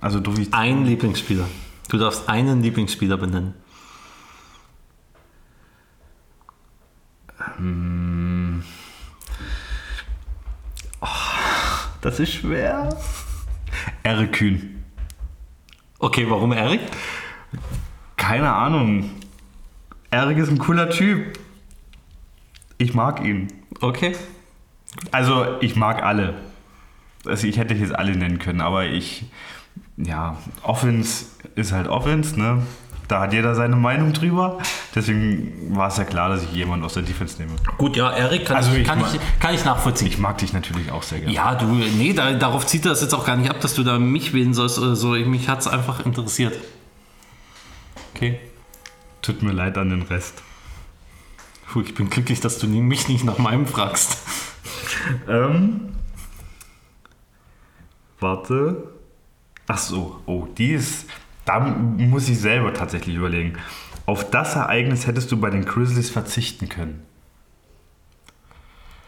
Also 0.00 0.18
darf 0.18 0.38
ich. 0.38 0.54
Ein 0.54 0.86
Lieblingsspieler. 0.86 1.44
Du 1.90 1.98
darfst 1.98 2.26
einen 2.26 2.62
Lieblingsspieler 2.62 3.18
benennen. 3.18 3.52
Das 12.00 12.18
ist 12.18 12.32
schwer. 12.32 12.96
Eric 14.02 14.32
Kühn. 14.32 14.84
Okay, 15.98 16.24
warum 16.30 16.52
Erik? 16.52 16.80
Keine 18.16 18.50
Ahnung. 18.50 19.10
Eric 20.10 20.38
ist 20.38 20.48
ein 20.48 20.58
cooler 20.58 20.88
Typ. 20.88 21.38
Ich 22.78 22.94
mag 22.94 23.24
ihn. 23.24 23.48
Okay. 23.80 24.14
Also, 25.12 25.46
ich 25.60 25.76
mag 25.76 26.02
alle. 26.02 26.34
Also, 27.26 27.46
ich 27.46 27.58
hätte 27.58 27.74
jetzt 27.74 27.94
alle 27.94 28.16
nennen 28.16 28.38
können, 28.38 28.60
aber 28.60 28.86
ich. 28.86 29.24
Ja, 29.96 30.36
Offense 30.62 31.26
ist 31.56 31.72
halt 31.72 31.88
Offense, 31.88 32.38
ne? 32.38 32.62
Da 33.08 33.20
hat 33.22 33.32
jeder 33.32 33.54
seine 33.54 33.74
Meinung 33.74 34.12
drüber. 34.12 34.58
Deswegen 34.94 35.74
war 35.74 35.88
es 35.88 35.96
ja 35.96 36.04
klar, 36.04 36.28
dass 36.28 36.42
ich 36.42 36.52
jemanden 36.52 36.84
aus 36.84 36.92
der 36.92 37.02
Defense 37.02 37.40
nehme. 37.40 37.56
Gut, 37.78 37.96
ja, 37.96 38.10
Erik, 38.10 38.44
kann, 38.44 38.56
Also 38.58 38.72
ich, 38.74 38.86
kann, 38.86 39.00
ich, 39.00 39.40
kann 39.40 39.54
ich 39.54 39.64
nachvollziehen. 39.64 40.08
Ich 40.08 40.18
mag 40.18 40.36
dich 40.38 40.52
natürlich 40.52 40.92
auch 40.92 41.02
sehr 41.02 41.20
gerne. 41.20 41.32
ja, 41.32 41.54
du, 41.54 41.66
nee, 41.66 42.12
da, 42.12 42.32
darauf 42.34 42.66
zieht 42.66 42.84
das 42.84 43.00
jetzt 43.00 43.14
auch 43.14 43.24
gar 43.24 43.36
nicht 43.36 43.50
ab, 43.50 43.60
dass 43.60 43.74
du 43.74 43.82
da 43.82 43.98
mich 43.98 44.34
wählen 44.34 44.52
sollst 44.52 44.78
oder 44.78 44.94
so. 44.94 45.12
Mich 45.12 45.48
hat 45.48 45.60
es 45.60 45.66
einfach 45.66 46.04
interessiert. 46.04 46.54
Okay. 48.14 48.38
Tut 49.22 49.42
mir 49.42 49.52
leid 49.52 49.78
an 49.78 49.88
den 49.88 50.02
Rest. 50.02 50.42
Puh, 51.70 51.82
ich 51.82 51.94
bin 51.94 52.08
glücklich, 52.08 52.40
dass 52.40 52.58
du 52.58 52.66
mich 52.66 53.08
nicht 53.08 53.24
nach 53.24 53.38
meinem 53.38 53.66
fragst. 53.66 54.18
Ähm. 55.28 55.90
Warte. 58.20 58.88
Ach 59.66 59.78
so, 59.78 60.20
oh, 60.26 60.46
die 60.56 60.72
ist. 60.72 61.06
Da 61.44 61.60
muss 61.60 62.28
ich 62.28 62.38
selber 62.38 62.74
tatsächlich 62.74 63.16
überlegen. 63.16 63.56
Auf 64.06 64.30
das 64.30 64.54
Ereignis 64.56 65.06
hättest 65.06 65.30
du 65.32 65.36
bei 65.38 65.50
den 65.50 65.64
Grizzlies 65.64 66.10
verzichten 66.10 66.68
können. 66.68 67.02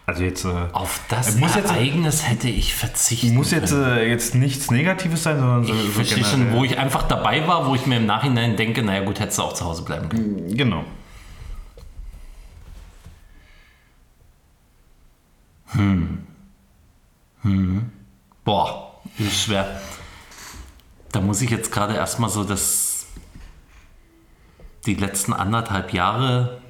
Also 0.07 0.23
jetzt. 0.25 0.45
Äh, 0.45 0.49
Auf 0.73 1.01
das 1.09 1.37
Muss 1.37 1.55
jetzt- 1.55 1.71
Ereignis 1.71 2.29
hätte 2.29 2.49
ich 2.49 2.75
verzichtet. 2.75 3.33
muss 3.33 3.53
jetzt, 3.53 3.73
äh, 3.73 4.09
jetzt 4.09 4.35
nichts 4.35 4.71
Negatives 4.71 5.23
sein, 5.23 5.39
sondern 5.39 5.65
so. 5.65 5.73
ich 5.73 5.83
so 5.83 5.89
verstehe 5.91 6.25
schon, 6.25 6.53
wo 6.53 6.65
ich 6.65 6.79
einfach 6.79 7.05
dabei 7.05 7.47
war, 7.47 7.67
wo 7.69 7.75
ich 7.75 7.87
mir 7.87 7.97
im 7.99 8.07
Nachhinein 8.07 8.57
denke, 8.57 8.83
naja 8.83 9.05
gut, 9.05 9.21
hättest 9.21 9.39
du 9.39 9.43
auch 9.43 9.55
zu 9.55 9.65
Hause 9.65 9.83
bleiben 9.85 10.09
können. 10.09 10.57
Genau. 10.57 10.85
Boah, 18.45 19.01
ist 19.19 19.45
schwer. 19.45 19.81
Da 21.13 21.21
muss 21.21 21.41
ich 21.43 21.51
jetzt 21.51 21.73
gerade 21.73 21.95
erstmal 21.95 22.31
so 22.31 22.45
das 22.45 23.07
die 24.87 24.95
letzten 24.95 25.33
anderthalb 25.33 25.93
Jahre 25.93 26.61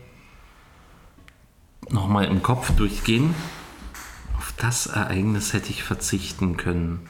nochmal 1.88 2.24
im 2.24 2.42
Kopf 2.42 2.74
durchgehen. 2.76 3.34
Auf 4.36 4.52
das 4.56 4.86
Ereignis 4.86 5.52
hätte 5.52 5.70
ich 5.70 5.82
verzichten 5.82 6.56
können. 6.56 7.08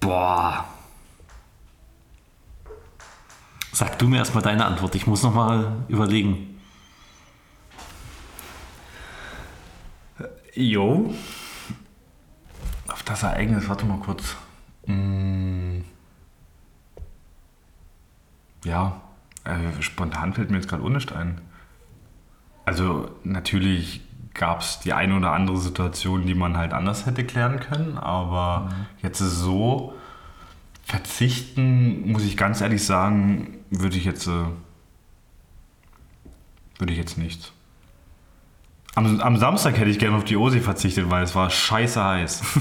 Boah. 0.00 0.64
Sag 3.72 3.98
du 3.98 4.06
mir 4.06 4.18
erstmal 4.18 4.42
deine 4.42 4.66
Antwort. 4.66 4.94
Ich 4.94 5.06
muss 5.06 5.22
nochmal 5.22 5.72
überlegen. 5.88 6.53
Jo. 10.54 11.12
Auf 12.88 13.02
das 13.02 13.22
Ereignis, 13.22 13.68
warte 13.68 13.86
mal 13.86 13.98
kurz. 13.98 14.36
Mm. 14.86 15.80
Ja, 18.64 19.00
äh, 19.44 19.82
spontan 19.82 20.32
fällt 20.32 20.50
mir 20.50 20.56
jetzt 20.56 20.68
gerade 20.68 20.82
ohne 20.82 20.98
ein. 21.14 21.40
Also 22.64 23.10
natürlich 23.24 24.00
gab 24.32 24.60
es 24.60 24.80
die 24.80 24.92
eine 24.92 25.16
oder 25.16 25.32
andere 25.32 25.58
Situation, 25.58 26.26
die 26.26 26.34
man 26.34 26.56
halt 26.56 26.72
anders 26.72 27.06
hätte 27.06 27.24
klären 27.24 27.60
können, 27.60 27.98
aber 27.98 28.70
jetzt 29.02 29.20
ist 29.20 29.32
es 29.32 29.40
so, 29.40 29.94
verzichten, 30.84 32.10
muss 32.10 32.24
ich 32.24 32.36
ganz 32.36 32.60
ehrlich 32.60 32.84
sagen, 32.84 33.58
würde 33.70 33.96
ich 33.96 34.04
jetzt, 34.04 34.26
äh, 34.26 34.46
würde 36.78 36.92
ich 36.92 36.98
jetzt 36.98 37.18
nicht. 37.18 37.52
Am, 38.94 39.20
am 39.20 39.36
Samstag 39.36 39.76
hätte 39.78 39.90
ich 39.90 39.98
gerne 39.98 40.16
auf 40.16 40.24
die 40.24 40.36
Osi 40.36 40.60
verzichtet, 40.60 41.10
weil 41.10 41.24
es 41.24 41.34
war 41.34 41.50
scheiße 41.50 42.02
heiß. 42.02 42.42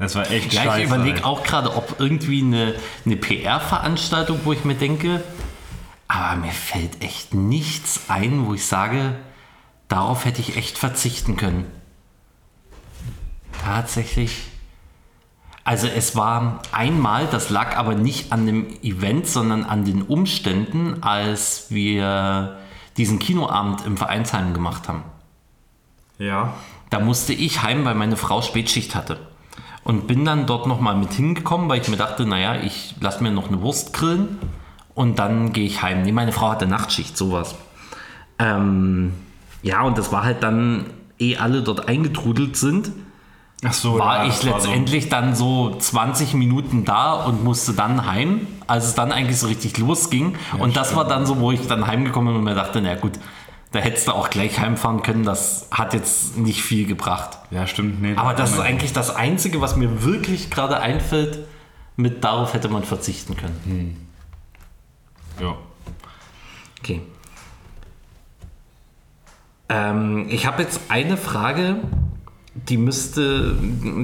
Es 0.00 0.14
war 0.14 0.30
echt 0.30 0.52
Ja, 0.52 0.62
scheiße. 0.62 0.78
ich 0.82 0.86
überlege 0.86 1.24
auch 1.24 1.42
gerade, 1.42 1.74
ob 1.74 1.96
irgendwie 1.98 2.40
eine, 2.40 2.76
eine 3.04 3.16
PR-Veranstaltung, 3.16 4.38
wo 4.44 4.52
ich 4.52 4.64
mir 4.64 4.76
denke, 4.76 5.24
aber 6.06 6.36
mir 6.36 6.52
fällt 6.52 7.02
echt 7.02 7.34
nichts 7.34 8.02
ein, 8.06 8.46
wo 8.46 8.54
ich 8.54 8.64
sage, 8.64 9.16
darauf 9.88 10.24
hätte 10.24 10.40
ich 10.40 10.56
echt 10.56 10.78
verzichten 10.78 11.36
können. 11.36 11.66
Tatsächlich. 13.64 14.38
Also 15.64 15.88
es 15.88 16.14
war 16.14 16.62
einmal, 16.70 17.26
das 17.26 17.50
lag 17.50 17.76
aber 17.76 17.94
nicht 17.96 18.32
an 18.32 18.46
dem 18.46 18.68
Event, 18.82 19.26
sondern 19.26 19.64
an 19.64 19.84
den 19.84 20.02
Umständen, 20.02 21.02
als 21.02 21.66
wir 21.70 22.56
diesen 22.96 23.18
Kinoabend 23.18 23.84
im 23.84 23.96
Vereinsheim 23.96 24.54
gemacht 24.54 24.88
haben. 24.88 25.02
Ja. 26.18 26.54
Da 26.90 27.00
musste 27.00 27.32
ich 27.32 27.62
heim, 27.62 27.84
weil 27.84 27.94
meine 27.94 28.16
Frau 28.16 28.42
Spätschicht 28.42 28.94
hatte. 28.94 29.18
Und 29.84 30.06
bin 30.06 30.24
dann 30.24 30.46
dort 30.46 30.66
nochmal 30.66 30.96
mit 30.96 31.12
hingekommen, 31.12 31.68
weil 31.68 31.80
ich 31.80 31.88
mir 31.88 31.96
dachte, 31.96 32.26
naja, 32.26 32.56
ich 32.56 32.94
lasse 33.00 33.22
mir 33.22 33.30
noch 33.30 33.48
eine 33.48 33.62
Wurst 33.62 33.92
grillen 33.92 34.38
und 34.94 35.18
dann 35.18 35.52
gehe 35.52 35.64
ich 35.64 35.82
heim. 35.82 36.02
Nee, 36.02 36.12
meine 36.12 36.32
Frau 36.32 36.50
hatte 36.50 36.66
Nachtschicht, 36.66 37.16
sowas. 37.16 37.54
Ähm, 38.38 39.14
ja, 39.62 39.82
und 39.82 39.96
das 39.96 40.12
war 40.12 40.24
halt 40.24 40.42
dann, 40.42 40.86
eh 41.18 41.36
alle 41.36 41.62
dort 41.62 41.88
eingetrudelt 41.88 42.56
sind, 42.56 42.92
so, 43.70 43.98
war 43.98 44.24
ja, 44.24 44.30
ich 44.30 44.42
letztendlich 44.44 45.08
dann 45.08 45.34
so 45.34 45.74
20 45.76 46.34
Minuten 46.34 46.84
da 46.84 47.14
und 47.14 47.42
musste 47.42 47.72
dann 47.72 48.06
heim, 48.06 48.46
als 48.68 48.86
es 48.86 48.94
dann 48.94 49.10
eigentlich 49.10 49.38
so 49.38 49.48
richtig 49.48 49.78
losging. 49.78 50.36
und 50.58 50.76
das 50.76 50.94
war 50.94 51.06
dann 51.06 51.26
so, 51.26 51.40
wo 51.40 51.50
ich 51.50 51.66
dann 51.66 51.86
heimgekommen 51.86 52.28
bin 52.28 52.38
und 52.38 52.44
mir 52.44 52.54
dachte, 52.54 52.80
na 52.80 52.94
gut, 52.94 53.12
da 53.72 53.80
hättest 53.80 54.08
du 54.08 54.12
auch 54.12 54.30
gleich 54.30 54.58
heimfahren 54.58 55.02
können, 55.02 55.24
das 55.24 55.68
hat 55.70 55.92
jetzt 55.92 56.36
nicht 56.38 56.62
viel 56.62 56.86
gebracht. 56.86 57.38
Ja, 57.50 57.66
stimmt. 57.66 58.00
Nee, 58.00 58.14
Aber 58.16 58.34
das 58.34 58.52
ist 58.52 58.60
eigentlich 58.60 58.92
das 58.92 59.14
Einzige, 59.14 59.60
was 59.60 59.76
mir 59.76 60.04
wirklich 60.04 60.50
gerade 60.50 60.80
einfällt, 60.80 61.46
mit 61.96 62.24
darauf 62.24 62.54
hätte 62.54 62.68
man 62.68 62.84
verzichten 62.84 63.36
können. 63.36 64.08
Ja. 65.40 65.56
Okay. 66.80 67.02
Ähm, 69.68 70.26
ich 70.30 70.46
habe 70.46 70.62
jetzt 70.62 70.80
eine 70.88 71.16
Frage, 71.16 71.76
die 72.54 72.78
müsste, 72.78 73.54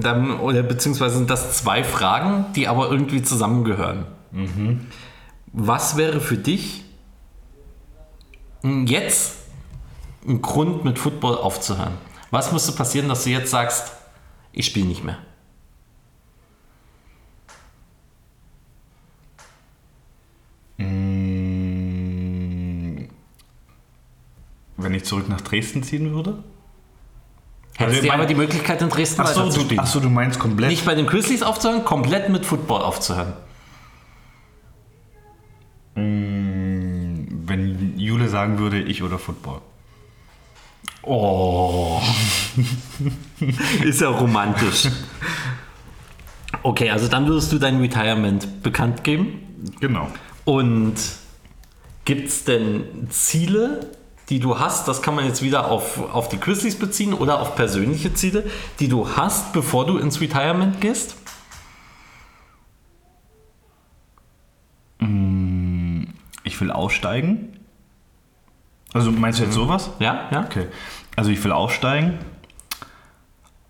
dann, 0.01 0.39
oder 0.41 0.63
beziehungsweise 0.63 1.17
sind 1.17 1.31
das 1.31 1.57
zwei 1.57 1.85
Fragen, 1.85 2.47
die 2.55 2.69
aber 2.69 2.91
irgendwie 2.91 3.23
zusammengehören. 3.23 4.07
Was 5.53 5.97
wäre 5.97 6.21
für 6.21 6.37
dich 6.37 6.85
jetzt 8.63 9.44
ein 10.27 10.43
Grund, 10.43 10.85
mit 10.85 10.99
Football 10.99 11.37
aufzuhören? 11.37 11.95
Was 12.31 12.53
müsste 12.53 12.73
passieren, 12.73 13.09
dass 13.09 13.25
du 13.25 13.31
jetzt 13.31 13.51
sagst, 13.51 13.93
ich 14.53 14.67
spiele 14.67 14.87
nicht 14.87 15.05
mehr? 15.05 15.19
Wenn 24.77 24.95
ich 24.95 25.05
zurück 25.05 25.29
nach 25.29 25.41
Dresden 25.41 25.83
ziehen 25.83 26.13
würde? 26.13 26.43
Hättest 27.77 27.99
Also, 27.99 28.09
du 28.09 28.15
aber 28.15 28.27
die 28.27 28.35
Möglichkeit, 28.35 28.83
in 28.83 28.89
Dresden 28.89 29.23
Ach 29.23 29.29
so, 29.29 29.51
du, 29.51 29.65
ach 29.79 29.87
so, 29.87 30.01
du 30.01 30.11
meinst 30.11 30.39
komplett. 30.39 30.71
Nicht 30.71 30.85
bei 30.85 30.95
den 30.95 31.07
Grizzlies 31.07 31.43
aufzuhören, 31.43 31.85
komplett 31.85 32.29
mit 32.29 32.47
Football 32.47 32.83
aufzuhören. 32.83 33.33
Wenn 35.97 37.95
Jule 37.97 38.29
sagen 38.29 38.59
würde, 38.59 38.81
ich 38.81 39.03
oder 39.03 39.19
Football. 39.19 39.61
Oh. 41.07 42.01
Ist 43.85 44.01
ja 44.01 44.09
romantisch. 44.09 44.89
Okay, 46.63 46.91
also 46.91 47.09
dann 47.09 47.27
würdest 47.27 47.53
du 47.53 47.59
dein 47.59 47.81
Retirement 47.81 48.63
bekannt 48.63 49.05
geben. 49.05 49.41
Genau. 49.81 50.09
Und 50.45 50.95
gibt 52.05 52.29
es 52.29 52.45
denn 52.45 53.09
Ziele, 53.11 53.91
die 54.31 54.39
du 54.39 54.59
hast? 54.59 54.89
Das 54.89 55.03
kann 55.03 55.15
man 55.15 55.27
jetzt 55.27 55.43
wieder 55.43 55.71
auf, 55.71 56.01
auf 56.13 56.29
die 56.29 56.41
Grizzlies 56.41 56.79
beziehen 56.79 57.13
oder 57.13 57.41
auf 57.41 57.55
persönliche 57.55 58.15
Ziele, 58.15 58.45
die 58.81 58.89
du 58.89 59.09
hast, 59.17 59.53
bevor 59.53 59.87
du 59.87 59.99
ins 59.99 60.21
Retirement 60.21 60.81
gehst? 60.81 61.17
Ich 66.45 66.61
will 66.61 66.71
aussteigen. 66.71 67.64
Also 68.95 69.11
meinst 69.13 69.41
du 69.41 69.45
jetzt 69.45 69.55
sowas? 69.55 69.91
Ja, 69.99 70.29
ja. 70.31 70.45
Okay. 70.45 70.69
Also 71.17 71.31
ich 71.31 71.43
will 71.45 71.53
aufsteigen. 71.53 72.19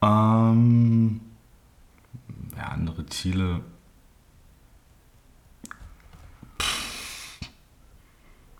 Ähm, 0.02 1.20
ja, 2.56 2.64
andere 2.64 3.06
Ziele. 3.06 3.60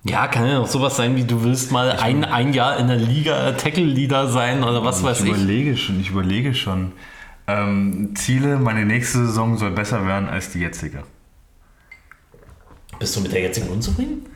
Ja, 0.04 0.26
kann 0.26 0.46
ja 0.46 0.58
auch 0.58 0.66
sowas 0.66 0.96
sein, 0.96 1.16
wie 1.16 1.24
du 1.24 1.44
willst 1.44 1.72
mal 1.72 1.92
ein, 1.92 2.24
ein 2.24 2.52
Jahr 2.52 2.78
in 2.78 2.88
der 2.88 2.96
Liga 2.96 3.52
Tackle-Leader 3.52 4.28
sein 4.28 4.62
oder 4.62 4.84
was 4.84 5.02
weiß 5.02 5.20
ich 5.20 5.26
ich. 5.26 5.32
überlege 5.32 5.76
schon, 5.76 6.00
ich 6.00 6.10
überlege 6.10 6.54
schon. 6.54 6.92
Ähm, 7.46 8.14
Ziele, 8.14 8.58
meine 8.58 8.84
nächste 8.84 9.18
Saison 9.26 9.56
soll 9.56 9.70
besser 9.70 10.06
werden 10.06 10.28
als 10.28 10.50
die 10.50 10.60
jetzige. 10.60 11.04
Bist 12.98 13.16
du 13.16 13.20
mit 13.20 13.32
der 13.32 13.40
jetzigen 13.42 13.68
unzufrieden? 13.68 14.26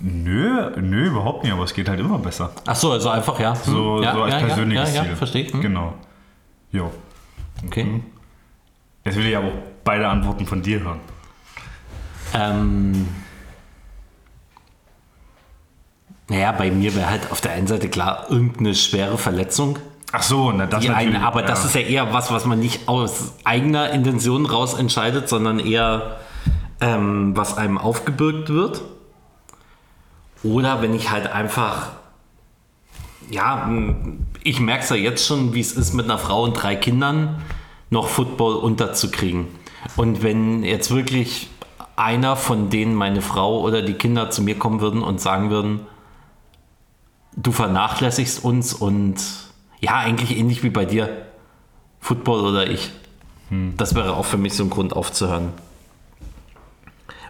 Nö, 0.00 0.70
nö, 0.80 1.06
überhaupt 1.06 1.44
nicht, 1.44 1.52
aber 1.52 1.64
es 1.64 1.72
geht 1.72 1.88
halt 1.88 2.00
immer 2.00 2.18
besser. 2.18 2.50
Ach 2.66 2.76
so, 2.76 2.92
also 2.92 3.08
einfach, 3.08 3.38
ja. 3.40 3.54
Hm, 3.54 3.60
So, 3.64 4.02
ja, 4.02 4.12
so 4.12 4.22
als 4.22 4.34
ja, 4.34 4.40
ja, 4.40 4.46
persönliches 4.46 4.94
ja, 4.94 5.00
Ziel. 5.02 5.10
Ja, 5.10 5.16
verstehe. 5.16 5.52
Hm. 5.52 5.60
Genau. 5.62 5.94
Jo. 6.72 6.90
Okay. 7.64 8.02
Jetzt 9.04 9.16
will 9.16 9.26
ich 9.26 9.36
aber 9.36 9.48
auch 9.48 9.52
beide 9.84 10.08
Antworten 10.08 10.46
von 10.46 10.62
dir 10.62 10.80
hören. 10.80 11.00
Ähm, 12.34 13.08
naja, 16.28 16.52
bei 16.52 16.70
mir 16.70 16.94
wäre 16.94 17.08
halt 17.08 17.30
auf 17.30 17.40
der 17.40 17.52
einen 17.52 17.66
Seite 17.66 17.88
klar 17.88 18.26
irgendeine 18.28 18.74
schwere 18.74 19.16
Verletzung. 19.16 19.78
Ach 20.12 20.22
so, 20.22 20.52
na, 20.52 20.66
das 20.66 20.84
natürlich, 20.84 21.18
aber 21.20 21.42
das 21.42 21.60
ja. 21.60 21.66
ist 21.66 21.74
ja 21.74 21.80
eher 21.82 22.12
was, 22.12 22.30
was 22.30 22.44
man 22.44 22.58
nicht 22.58 22.88
aus 22.88 23.34
eigener 23.44 23.90
Intention 23.90 24.46
raus 24.46 24.74
entscheidet, 24.74 25.28
sondern 25.28 25.58
eher 25.58 26.16
ähm, 26.80 27.36
was 27.36 27.56
einem 27.56 27.78
aufgebürgt 27.78 28.48
wird. 28.48 28.82
Oder 30.42 30.82
wenn 30.82 30.94
ich 30.94 31.10
halt 31.10 31.26
einfach, 31.26 31.92
ja, 33.30 33.70
ich 34.42 34.60
merke 34.60 34.84
es 34.84 34.90
ja 34.90 34.96
jetzt 34.96 35.26
schon, 35.26 35.54
wie 35.54 35.60
es 35.60 35.72
ist, 35.72 35.94
mit 35.94 36.04
einer 36.04 36.18
Frau 36.18 36.44
und 36.44 36.54
drei 36.54 36.76
Kindern 36.76 37.42
noch 37.90 38.08
Football 38.08 38.56
unterzukriegen. 38.56 39.48
Und 39.96 40.22
wenn 40.22 40.62
jetzt 40.62 40.90
wirklich 40.94 41.48
einer 41.96 42.36
von 42.36 42.70
denen, 42.70 42.94
meine 42.94 43.22
Frau 43.22 43.60
oder 43.60 43.82
die 43.82 43.94
Kinder, 43.94 44.30
zu 44.30 44.42
mir 44.42 44.58
kommen 44.58 44.80
würden 44.80 45.02
und 45.02 45.20
sagen 45.20 45.50
würden, 45.50 45.80
du 47.36 47.52
vernachlässigst 47.52 48.44
uns 48.44 48.72
und 48.74 49.16
ja, 49.80 49.96
eigentlich 49.96 50.36
ähnlich 50.36 50.62
wie 50.62 50.70
bei 50.70 50.84
dir, 50.84 51.26
Football 52.00 52.40
oder 52.40 52.68
ich. 52.68 52.90
Das 53.76 53.94
wäre 53.94 54.16
auch 54.16 54.24
für 54.24 54.38
mich 54.38 54.54
so 54.54 54.64
ein 54.64 54.70
Grund 54.70 54.94
aufzuhören. 54.94 55.52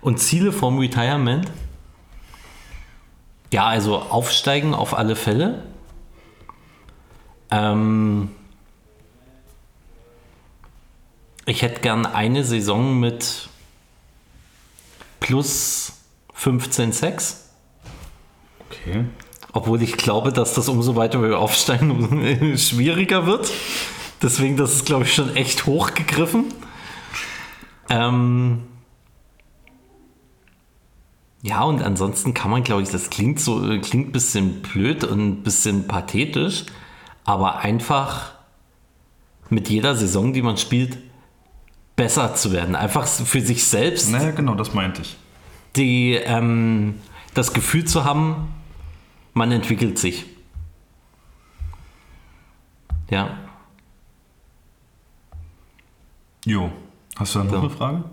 Und 0.01 0.19
Ziele 0.19 0.53
vom 0.53 0.79
Retirement? 0.79 1.47
Ja, 3.53 3.67
also 3.67 3.99
aufsteigen 3.99 4.75
auf 4.75 4.97
alle 4.97 5.17
Fälle. 5.17 5.63
Ähm, 7.51 8.31
ich 11.47 11.63
hätte 11.63 11.81
gern 11.81 12.07
eine 12.07 12.45
Saison 12.45 12.99
mit 12.99 13.49
plus 15.21 15.93
15,6. 16.41 17.37
Okay. 18.69 19.05
Obwohl 19.53 19.81
ich 19.83 19.97
glaube, 19.97 20.33
dass 20.33 20.55
das 20.55 20.69
umso 20.69 20.97
weiter 20.97 21.23
wir 21.23 21.39
aufsteigen, 21.39 22.59
schwieriger 22.59 23.27
wird. 23.27 23.51
Deswegen, 24.23 24.57
das 24.57 24.75
ist, 24.75 24.87
glaube 24.87 25.05
ich, 25.05 25.15
schon 25.15 25.35
echt 25.37 25.67
hochgegriffen. 25.67 26.53
Ähm 27.89 28.65
ja, 31.47 31.63
und 31.63 31.81
ansonsten 31.81 32.35
kann 32.35 32.51
man, 32.51 32.65
glaube 32.65 32.83
ich, 32.83 32.89
das 32.89 33.09
klingt 33.09 33.39
so, 33.39 33.61
klingt 33.81 34.09
ein 34.09 34.13
bisschen 34.13 34.63
blöd 34.63 35.05
und 35.05 35.21
ein 35.21 35.43
bisschen 35.45 35.87
pathetisch, 35.87 36.65
aber 37.25 37.59
einfach 37.59 38.33
mit 39.49 39.69
jeder 39.69 39.95
Saison, 39.95 40.33
die 40.33 40.43
man 40.43 40.57
spielt, 40.57 40.99
besser 41.95 42.35
zu 42.35 42.51
werden. 42.51 42.75
Einfach 42.75 43.07
für 43.07 43.41
sich 43.41 43.65
selbst 43.65 44.11
Naja, 44.11 44.33
genau, 44.33 44.57
das 44.57 44.75
meinte 44.75 45.03
ich. 45.03 45.17
die, 45.77 46.15
ähm, 46.15 46.97
das 47.35 47.53
Gefühl 47.53 47.85
zu 47.85 48.05
haben, 48.05 48.49
man 49.33 49.53
entwickelt 49.53 49.99
sich. 50.01 50.25
Ja. 53.09 53.39
Jo. 56.45 56.73
Hast 57.17 57.35
du 57.37 57.39
da 57.39 57.45
noch 57.45 57.51
So. 57.53 57.59
eine 57.61 57.71
Frage? 57.71 58.05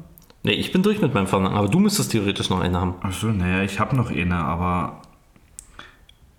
Nee, 0.43 0.51
ich 0.53 0.71
bin 0.73 0.83
durch 0.83 0.99
mit 1.01 1.13
meinem 1.13 1.27
Verlangen, 1.27 1.55
aber 1.57 1.69
du 1.69 1.79
müsstest 1.79 2.11
theoretisch 2.11 2.49
noch 2.49 2.59
eine 2.59 2.79
haben. 2.79 2.95
Achso, 3.01 3.27
naja, 3.27 3.63
ich 3.63 3.79
habe 3.79 3.95
noch 3.95 4.11
eine, 4.11 4.35
aber 4.35 5.01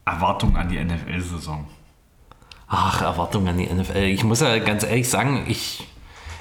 Erwartung 0.04 0.56
an 0.56 0.68
die 0.68 0.78
NFL-Saison. 0.82 1.66
Ach, 2.68 3.00
Erwartungen 3.02 3.48
an 3.48 3.58
die 3.58 3.66
NFL. 3.72 3.96
Ich 4.04 4.24
muss 4.24 4.40
ja 4.40 4.58
ganz 4.58 4.82
ehrlich 4.84 5.08
sagen, 5.08 5.44
ich, 5.48 5.86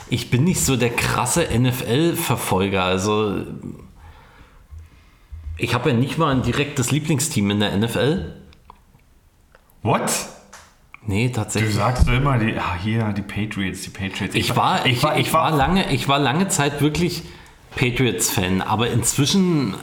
ich 0.10 0.30
bin 0.30 0.44
nicht 0.44 0.60
so 0.62 0.76
der 0.76 0.90
krasse 0.90 1.48
NFL-Verfolger. 1.58 2.84
Also, 2.84 3.46
ich 5.58 5.74
habe 5.74 5.92
ja 5.92 5.96
nicht 5.96 6.18
mal 6.18 6.36
ein 6.36 6.42
direktes 6.44 6.92
Lieblingsteam 6.92 7.50
in 7.52 7.60
der 7.62 7.78
NFL. 7.78 8.42
What? 9.84 10.12
Nee, 11.06 11.28
Du 11.28 11.34
tatsächlich. 11.36 11.76
sagst 11.76 12.08
doch 12.08 12.14
immer, 12.14 12.38
die, 12.38 12.58
ah, 12.58 12.76
hier, 12.82 13.12
die 13.14 13.22
Patriots, 13.22 13.82
die 13.84 13.90
Patriots. 13.90 14.36
Ich 14.36 14.56
war, 14.56 14.86
ich, 14.86 15.04
war, 15.04 15.18
ich 15.18 15.32
war 15.34 15.52
lange, 15.52 15.92
ich 15.94 16.08
war 16.08 16.20
lange 16.20 16.48
Zeit 16.48 16.82
wirklich 16.82 17.24
Patriots-Fan, 17.76 18.62
aber 18.62 18.90
inzwischen 18.90 19.76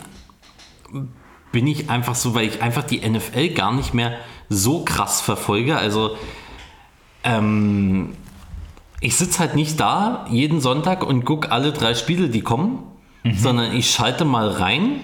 bin 1.53 1.67
ich 1.67 1.91
einfach 1.91 2.15
so, 2.15 2.35
weil 2.35 2.47
ich 2.47 2.63
einfach 2.63 2.85
die 2.85 3.09
NFL 3.09 3.51
gar 3.51 3.73
nicht 3.73 3.95
mehr 3.95 4.19
so 4.49 4.85
krass 4.85 5.21
verfolge. 5.21 5.77
Also 5.77 6.17
ähm, 7.25 8.11
ich 9.01 9.17
sitze 9.17 9.41
halt 9.41 9.55
nicht 9.55 9.81
da 9.81 10.27
jeden 10.31 10.61
Sonntag 10.61 11.05
und 11.05 11.25
gucke 11.25 11.51
alle 11.51 11.73
drei 11.73 11.95
Spiele, 11.95 12.29
die 12.29 12.43
kommen, 12.43 12.85
sondern 13.35 13.75
ich 13.75 13.91
schalte 13.91 14.25
mal 14.25 14.49
rein 14.49 15.01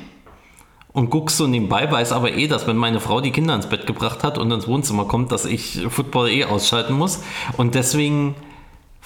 und 0.92 1.10
guck 1.10 1.30
so 1.30 1.46
nebenbei, 1.46 1.90
weiß 1.90 2.12
aber 2.12 2.32
eh, 2.32 2.46
dass 2.46 2.66
wenn 2.66 2.76
meine 2.76 3.00
Frau 3.00 3.20
die 3.20 3.30
Kinder 3.30 3.54
ins 3.54 3.66
Bett 3.66 3.86
gebracht 3.86 4.24
hat 4.24 4.38
und 4.38 4.50
ins 4.50 4.66
Wohnzimmer 4.66 5.04
kommt, 5.04 5.30
dass 5.30 5.44
ich 5.44 5.86
Football 5.90 6.30
eh 6.30 6.44
ausschalten 6.44 6.94
muss. 6.94 7.22
Und 7.58 7.74
deswegen 7.74 8.34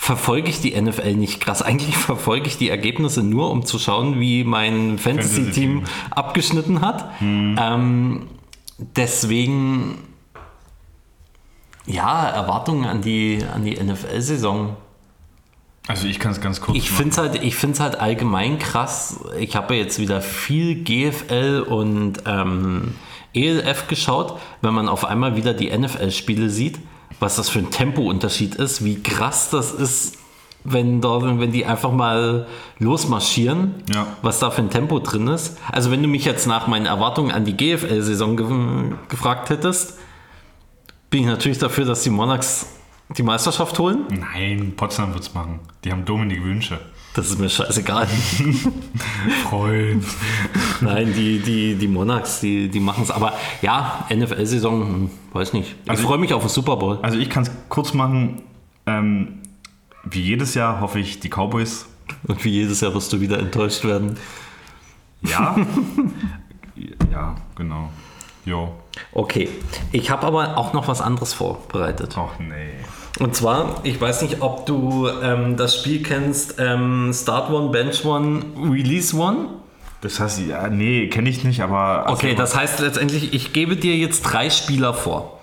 verfolge 0.00 0.48
ich 0.48 0.62
die 0.62 0.80
NFL 0.80 1.14
nicht 1.14 1.40
krass. 1.40 1.60
Eigentlich 1.60 1.94
verfolge 1.98 2.46
ich 2.46 2.56
die 2.56 2.70
Ergebnisse 2.70 3.22
nur, 3.22 3.50
um 3.50 3.66
zu 3.66 3.78
schauen, 3.78 4.18
wie 4.18 4.44
mein 4.44 4.98
Fantasy-Team 4.98 5.84
abgeschnitten 6.10 6.80
hat. 6.80 7.10
Ähm, 7.20 8.26
deswegen, 8.78 9.98
ja, 11.84 12.26
Erwartungen 12.26 12.86
an 12.86 13.02
die, 13.02 13.44
an 13.54 13.62
die 13.62 13.78
NFL-Saison. 13.78 14.74
Also 15.86 16.08
ich 16.08 16.18
kann 16.18 16.32
es 16.32 16.40
ganz 16.40 16.62
kurz 16.62 16.78
Ich 16.78 16.90
finde 16.90 17.10
es 17.10 17.18
halt, 17.18 17.44
ich 17.44 17.54
find's 17.54 17.78
halt 17.78 18.00
allgemein 18.00 18.58
krass. 18.58 19.20
Ich 19.38 19.54
habe 19.54 19.74
ja 19.74 19.82
jetzt 19.82 19.98
wieder 19.98 20.22
viel 20.22 20.82
GFL 20.82 21.66
und 21.68 22.22
ähm, 22.24 22.94
ELF 23.34 23.86
geschaut, 23.86 24.40
wenn 24.62 24.72
man 24.72 24.88
auf 24.88 25.04
einmal 25.04 25.36
wieder 25.36 25.52
die 25.52 25.76
NFL-Spiele 25.76 26.48
sieht, 26.48 26.78
was 27.20 27.36
das 27.36 27.48
für 27.48 27.60
ein 27.60 27.70
Tempounterschied 27.70 28.54
ist, 28.56 28.84
wie 28.84 29.02
krass 29.02 29.50
das 29.50 29.72
ist, 29.72 30.16
wenn, 30.64 31.00
dort, 31.00 31.22
wenn 31.38 31.52
die 31.52 31.64
einfach 31.64 31.92
mal 31.92 32.46
losmarschieren, 32.78 33.74
Ja. 33.94 34.06
was 34.22 34.40
da 34.40 34.50
für 34.50 34.60
ein 34.62 34.70
Tempo 34.70 34.98
drin 34.98 35.26
ist. 35.28 35.56
Also 35.70 35.90
wenn 35.90 36.02
du 36.02 36.08
mich 36.08 36.24
jetzt 36.24 36.46
nach 36.46 36.66
meinen 36.66 36.86
Erwartungen 36.86 37.30
an 37.30 37.44
die 37.44 37.56
GFL-Saison 37.56 38.36
ge 38.36 38.46
gefragt 39.08 39.48
hättest, 39.50 39.98
bin 41.08 41.20
ich 41.20 41.26
natürlich 41.26 41.58
dafür, 41.58 41.84
dass 41.86 42.02
die 42.02 42.10
Monarchs 42.10 42.66
die 43.16 43.22
Meisterschaft 43.22 43.78
holen. 43.78 44.04
Nein, 44.10 44.74
Potsdam 44.76 45.14
wird's 45.14 45.34
machen. 45.34 45.60
Die 45.84 45.90
haben 45.90 46.04
Dominik 46.04 46.44
Wünsche. 46.44 46.78
Das 47.14 47.28
ist 47.28 47.38
mir 47.40 47.48
scheißegal. 47.48 48.06
Freund. 49.48 50.04
Nein, 50.80 51.12
die, 51.12 51.40
die, 51.40 51.74
die 51.74 51.88
Monarchs, 51.88 52.40
die, 52.40 52.68
die 52.68 52.78
machen 52.78 53.02
es. 53.02 53.10
Aber 53.10 53.32
ja, 53.62 54.06
NFL-Saison, 54.14 54.80
hm, 54.82 55.10
weiß 55.32 55.52
nicht. 55.52 55.74
Ich 55.84 55.90
Also 55.90 56.04
freue 56.04 56.18
mich 56.18 56.32
auf 56.32 56.42
den 56.42 56.48
Super 56.48 56.76
Bowl. 56.76 56.98
Also 57.02 57.18
ich 57.18 57.28
kann 57.28 57.42
es 57.42 57.50
kurz 57.68 57.94
machen. 57.94 58.42
Ähm, 58.86 59.40
wie 60.04 60.20
jedes 60.20 60.54
Jahr 60.54 60.80
hoffe 60.80 61.00
ich, 61.00 61.20
die 61.20 61.28
Cowboys. 61.28 61.86
Und 62.26 62.44
wie 62.44 62.50
jedes 62.50 62.80
Jahr 62.80 62.94
wirst 62.94 63.12
du 63.12 63.20
wieder 63.20 63.38
enttäuscht 63.38 63.84
werden. 63.84 64.16
Ja. 65.22 65.56
ja, 67.12 67.34
genau. 67.56 67.90
Jo. 68.44 68.72
Okay, 69.12 69.48
ich 69.92 70.10
habe 70.10 70.26
aber 70.26 70.56
auch 70.56 70.72
noch 70.72 70.88
was 70.88 71.00
anderes 71.00 71.34
vorbereitet. 71.34 72.16
Och 72.16 72.38
nee. 72.38 72.72
Und 73.18 73.34
zwar, 73.34 73.80
ich 73.82 74.00
weiß 74.00 74.22
nicht, 74.22 74.40
ob 74.40 74.66
du 74.66 75.08
ähm, 75.22 75.56
das 75.56 75.76
Spiel 75.76 76.02
kennst, 76.02 76.54
ähm, 76.58 77.10
Start 77.12 77.50
One, 77.50 77.70
Bench 77.70 78.04
One, 78.04 78.42
Release 78.70 79.14
One. 79.16 79.48
Das 80.00 80.18
heißt, 80.20 80.40
ja, 80.46 80.68
nee, 80.68 81.08
kenne 81.08 81.28
ich 81.28 81.44
nicht, 81.44 81.60
aber. 81.60 82.06
also- 82.06 82.14
Okay, 82.14 82.34
das 82.34 82.56
heißt 82.56 82.80
letztendlich, 82.80 83.34
ich 83.34 83.52
gebe 83.52 83.76
dir 83.76 83.96
jetzt 83.96 84.22
drei 84.22 84.48
Spieler 84.48 84.94
vor. 84.94 85.40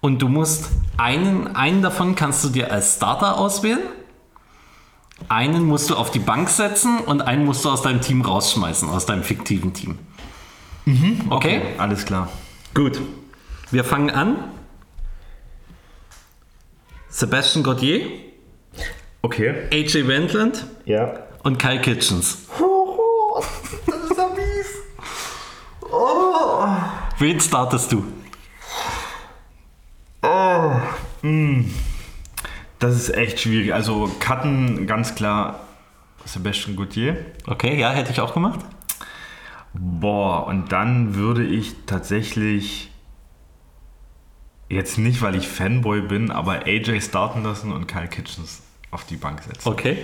Und 0.00 0.22
du 0.22 0.28
musst 0.28 0.68
einen, 0.96 1.56
einen 1.56 1.82
davon 1.82 2.14
kannst 2.14 2.44
du 2.44 2.50
dir 2.50 2.70
als 2.70 2.96
Starter 2.96 3.36
auswählen. 3.38 3.80
Einen 5.28 5.64
musst 5.64 5.90
du 5.90 5.96
auf 5.96 6.12
die 6.12 6.20
Bank 6.20 6.48
setzen 6.48 6.98
und 7.00 7.22
einen 7.22 7.44
musst 7.44 7.64
du 7.64 7.70
aus 7.70 7.82
deinem 7.82 8.00
Team 8.00 8.22
rausschmeißen, 8.22 8.88
aus 8.88 9.04
deinem 9.06 9.24
fiktiven 9.24 9.72
Team. 9.74 9.98
Okay? 11.28 11.60
Alles 11.78 12.04
klar. 12.06 12.28
Gut. 12.74 13.00
Wir 13.72 13.82
fangen 13.82 14.10
an. 14.10 14.36
Sebastian 17.10 17.62
Gauthier, 17.64 18.02
Okay. 19.22 19.66
AJ 19.72 20.06
Wendland 20.06 20.64
Ja. 20.84 21.12
und 21.42 21.58
Kyle 21.58 21.80
Kitchens. 21.80 22.46
Das 23.86 23.96
ist 24.10 24.16
ja 24.16 24.28
mies. 24.28 24.74
Wen 27.18 27.40
startest 27.40 27.90
du? 27.92 28.04
Das 32.78 32.94
ist 32.94 33.10
echt 33.14 33.40
schwierig. 33.40 33.74
Also, 33.74 34.10
Cutten 34.20 34.86
ganz 34.86 35.14
klar 35.14 35.60
Sebastian 36.24 36.76
Gauthier. 36.76 37.16
Okay, 37.46 37.78
ja, 37.78 37.90
hätte 37.90 38.12
ich 38.12 38.20
auch 38.20 38.34
gemacht. 38.34 38.60
Boah, 39.74 40.46
und 40.46 40.70
dann 40.72 41.14
würde 41.14 41.44
ich 41.44 41.74
tatsächlich 41.86 42.90
jetzt 44.68 44.98
nicht, 44.98 45.22
weil 45.22 45.34
ich 45.34 45.48
Fanboy 45.48 46.02
bin, 46.02 46.30
aber 46.30 46.66
AJ 46.66 47.00
starten 47.00 47.42
lassen 47.42 47.72
und 47.72 47.86
Kyle 47.86 48.08
Kitchens 48.08 48.62
auf 48.90 49.04
die 49.04 49.16
Bank 49.16 49.42
setzen. 49.42 49.68
Okay. 49.68 49.98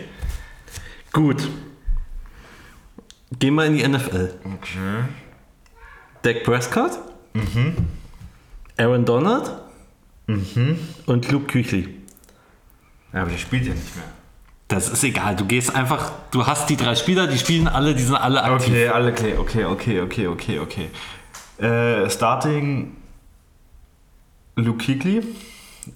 Gut. 1.12 1.48
Gehen 3.38 3.54
wir 3.54 3.64
in 3.66 3.76
die 3.76 3.86
NFL. 3.86 4.34
Okay. 4.44 5.04
Dak 6.22 6.42
Prescott, 6.44 6.92
Aaron 8.78 9.04
Donald 9.04 9.50
und 10.26 11.30
Luke 11.30 11.46
Kuechly. 11.52 11.88
Ja, 13.12 13.22
aber 13.22 13.30
der 13.30 13.38
spielt 13.38 13.66
ja 13.66 13.74
nicht 13.74 13.94
mehr. 13.94 14.04
Das 14.68 14.88
ist 14.88 15.04
egal, 15.04 15.36
du 15.36 15.44
gehst 15.44 15.74
einfach, 15.74 16.12
du 16.30 16.46
hast 16.46 16.70
die 16.70 16.76
drei 16.76 16.94
Spieler, 16.94 17.26
die 17.26 17.38
spielen 17.38 17.68
alle, 17.68 17.94
die 17.94 18.02
sind 18.02 18.16
alle 18.16 18.42
aktiv. 18.42 18.70
Okay, 18.70 18.88
alle 18.88 19.12
okay, 19.12 19.36
okay, 19.36 19.64
okay, 19.66 20.00
okay, 20.00 20.26
okay, 20.28 20.58
okay. 20.58 20.90
Äh, 21.62 22.08
starting 22.08 22.96
Luke 24.56 24.84
Kuechly, 24.84 25.22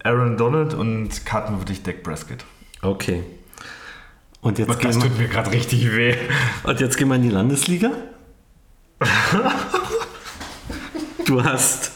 Aaron 0.04 0.36
Donald 0.36 0.74
und 0.74 1.24
Karten 1.24 1.58
würde 1.58 1.72
ich 1.72 1.82
Dak 1.82 2.02
Prescott. 2.02 2.44
Okay. 2.82 3.22
Und 4.40 4.58
jetzt, 4.58 4.78
gehen 4.78 5.02
wir, 5.02 5.10
mir 5.10 5.28
gerade 5.28 5.50
richtig 5.52 5.90
weh. 5.94 6.16
und 6.64 6.80
jetzt 6.80 6.96
gehen 6.96 7.08
wir 7.08 7.16
in 7.16 7.22
die 7.22 7.30
Landesliga. 7.30 7.90
Du 11.24 11.44
hast 11.44 11.92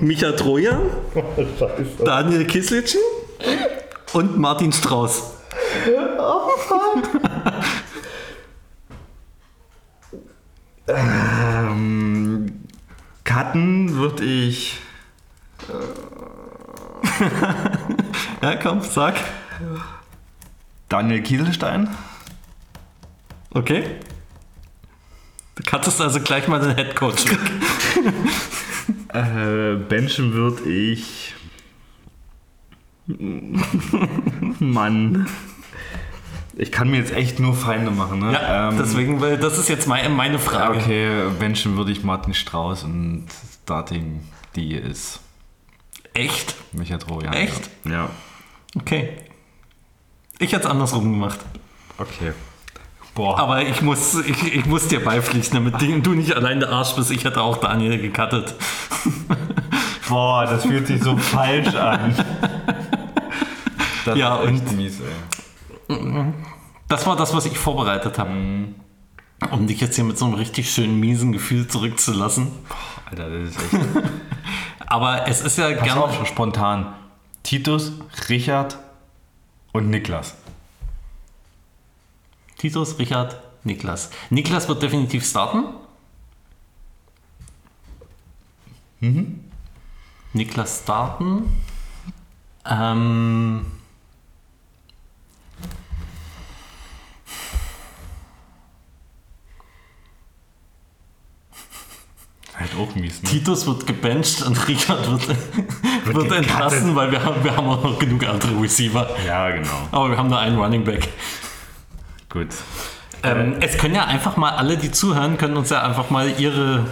Micha 0.00 0.32
Trojan, 0.32 0.82
Daniel 2.04 2.46
Kislitschen 2.46 3.00
und 4.12 4.38
Martin 4.38 4.72
Strauß. 4.72 5.32
Ähm, 10.86 12.60
Karten 13.24 13.94
würde 13.94 14.22
ich 14.22 14.80
Ja, 18.42 18.56
komm, 18.56 18.82
sag. 18.82 19.14
Daniel 20.88 21.22
Kieselstein. 21.22 21.88
Okay. 23.50 23.84
Du 25.54 25.62
kattest 25.64 26.00
also 26.00 26.20
gleich 26.20 26.48
mal 26.48 26.60
den 26.60 26.74
Headcoach 26.74 27.30
weg. 27.30 27.38
Äh, 29.14 29.76
benchen 29.76 30.32
würde 30.32 30.68
ich. 30.68 31.34
Mann. 34.58 35.28
Ich 36.56 36.72
kann 36.72 36.90
mir 36.90 36.96
jetzt 36.98 37.12
echt 37.12 37.38
nur 37.38 37.54
Feinde 37.54 37.92
machen, 37.92 38.18
ne? 38.18 38.32
Ja, 38.32 38.70
Ähm, 38.70 38.76
deswegen, 38.76 39.20
weil 39.20 39.38
das 39.38 39.56
ist 39.56 39.68
jetzt 39.68 39.86
meine, 39.86 40.08
meine 40.08 40.40
Frage. 40.40 40.78
Okay, 40.78 41.28
benchen 41.38 41.76
würde 41.76 41.92
ich 41.92 42.02
Martin 42.02 42.34
Strauß 42.34 42.82
und 42.84 43.26
Starting 43.62 44.20
die 44.56 44.74
ist 44.74 45.20
Echt? 46.14 46.54
Micha 46.72 46.96
Trojan. 46.98 47.32
Echt? 47.32 47.70
Ja. 47.84 47.90
ja. 47.92 48.10
Okay. 48.76 49.16
Ich 50.38 50.52
hätte 50.52 50.64
es 50.64 50.70
andersrum 50.70 51.04
gemacht. 51.12 51.38
Okay. 51.98 52.32
Boah. 53.14 53.38
Aber 53.38 53.62
ich 53.62 53.80
muss, 53.82 54.14
ich, 54.26 54.54
ich 54.54 54.66
muss 54.66 54.88
dir 54.88 55.04
beipflichten, 55.04 55.54
damit 55.64 55.80
du 56.04 56.14
nicht 56.14 56.34
allein 56.34 56.58
der 56.60 56.70
Arsch 56.70 56.94
bist. 56.96 57.10
Ich 57.12 57.24
hätte 57.24 57.40
auch 57.40 57.58
Daniel 57.58 57.98
gecuttet. 58.00 58.54
Boah, 60.08 60.44
das 60.46 60.62
fühlt 60.64 60.86
sich 60.88 61.00
so 61.02 61.16
falsch 61.16 61.74
an. 61.76 62.14
Das 64.04 64.18
Ja, 64.18 64.34
und- 64.36 64.76
mies, 64.76 65.00
ey. 65.00 65.96
Das 66.88 67.06
war 67.06 67.16
das, 67.16 67.32
was 67.34 67.46
ich 67.46 67.56
vorbereitet 67.58 68.18
habe. 68.18 68.30
Um 69.50 69.66
dich 69.66 69.80
jetzt 69.80 69.96
hier 69.96 70.04
mit 70.04 70.18
so 70.18 70.24
einem 70.24 70.34
richtig 70.34 70.70
schönen 70.70 70.98
miesen 70.98 71.32
Gefühl 71.32 71.68
zurückzulassen. 71.68 72.48
Alter, 73.10 73.30
das 73.30 73.50
ist 73.50 73.62
echt. 73.72 73.84
Aber 74.86 75.26
es 75.28 75.40
ist 75.40 75.58
ja 75.58 75.70
Pass 75.72 75.84
gerne. 75.84 76.04
auf, 76.04 76.26
spontan. 76.26 76.94
Titus, 77.42 77.92
Richard 78.28 78.78
und 79.72 79.90
Niklas. 79.90 80.34
Titus, 82.58 82.98
Richard, 82.98 83.40
Niklas. 83.64 84.10
Niklas 84.30 84.68
wird 84.68 84.82
definitiv 84.82 85.26
starten. 85.26 85.64
Niklas 90.32 90.80
starten. 90.82 91.50
Ähm, 92.64 93.66
Halt 102.64 102.80
auch 102.80 102.94
mies, 102.94 103.22
ne? 103.22 103.28
Titus 103.28 103.66
wird 103.66 103.86
gebencht 103.86 104.42
und 104.42 104.68
Richard 104.68 105.10
wird, 105.10 105.28
wird, 106.06 106.32
entlassen, 106.38 106.96
weil 106.96 107.10
wir 107.12 107.22
haben, 107.22 107.44
wir 107.44 107.54
haben 107.54 107.68
auch 107.68 107.82
noch 107.82 107.98
genug 107.98 108.26
andere 108.26 108.58
Receiver. 108.58 109.06
Ja, 109.26 109.50
genau. 109.50 109.88
Aber 109.90 110.08
wir 110.08 110.16
haben 110.16 110.28
nur 110.28 110.38
einen 110.38 110.58
Running 110.58 110.82
Back. 110.82 111.08
Gut. 112.30 112.48
Ähm, 113.22 113.56
es 113.60 113.76
können 113.76 113.94
ja 113.94 114.06
einfach 114.06 114.38
mal 114.38 114.52
alle, 114.52 114.78
die 114.78 114.90
zuhören, 114.90 115.36
können 115.36 115.58
uns 115.58 115.68
ja 115.68 115.82
einfach 115.82 116.08
mal 116.08 116.32
ihre 116.38 116.86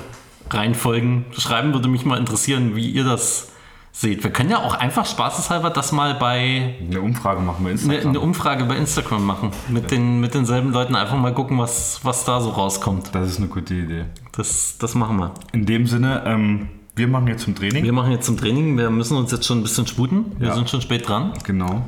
Reihenfolgen 0.50 1.24
schreiben. 1.38 1.72
Würde 1.72 1.88
mich 1.88 2.04
mal 2.04 2.18
interessieren, 2.18 2.76
wie 2.76 2.90
ihr 2.90 3.04
das 3.04 3.51
seht. 3.92 4.24
Wir 4.24 4.31
können 4.33 4.50
ja 4.50 4.59
auch 4.59 4.74
einfach 4.74 5.05
spaßeshalber 5.07 5.70
das 5.70 5.92
mal 5.92 6.14
bei 6.14 6.76
Eine 6.81 7.00
Umfrage 7.02 7.40
machen 7.40 7.64
wir 7.64 7.70
eine, 7.70 7.78
Instagram. 7.81 8.09
eine 8.09 8.20
Umfrage 8.20 8.64
bei 8.64 8.76
Instagram 8.76 9.24
machen. 9.24 9.50
Mit, 9.68 9.90
den, 9.90 10.18
mit 10.20 10.35
denselben 10.35 10.72
Leuten 10.72 10.96
einfach 10.96 11.16
mal 11.18 11.35
gucken, 11.35 11.59
was, 11.59 12.00
was 12.02 12.24
da 12.24 12.40
so 12.40 12.50
rauskommt. 12.50 13.14
Das 13.14 13.28
ist 13.28 13.38
eine 13.38 13.48
gute 13.48 13.74
Idee. 13.74 14.07
Das, 14.33 14.78
das 14.78 14.94
machen 14.94 15.18
wir. 15.18 15.33
In 15.52 15.66
dem 15.66 15.87
Sinne, 15.87 16.22
ähm, 16.26 16.68
wir 16.96 17.07
machen 17.07 17.26
jetzt 17.28 17.42
zum 17.44 17.55
Training. 17.55 17.85
Wir 17.85 17.92
machen 17.92 18.11
jetzt 18.12 18.26
zum 18.26 18.37
Training. 18.38 18.76
Wir 18.78 18.90
müssen 18.90 19.16
uns 19.16 19.31
jetzt 19.31 19.46
schon 19.46 19.59
ein 19.61 19.62
bisschen 19.62 19.87
sputen. 19.87 20.33
Wir 20.38 20.48
Ja. 20.48 20.55
sind 20.55 20.68
schon 20.70 20.81
spät 20.81 21.07
dran. 21.09 21.33
Genau. 21.44 21.83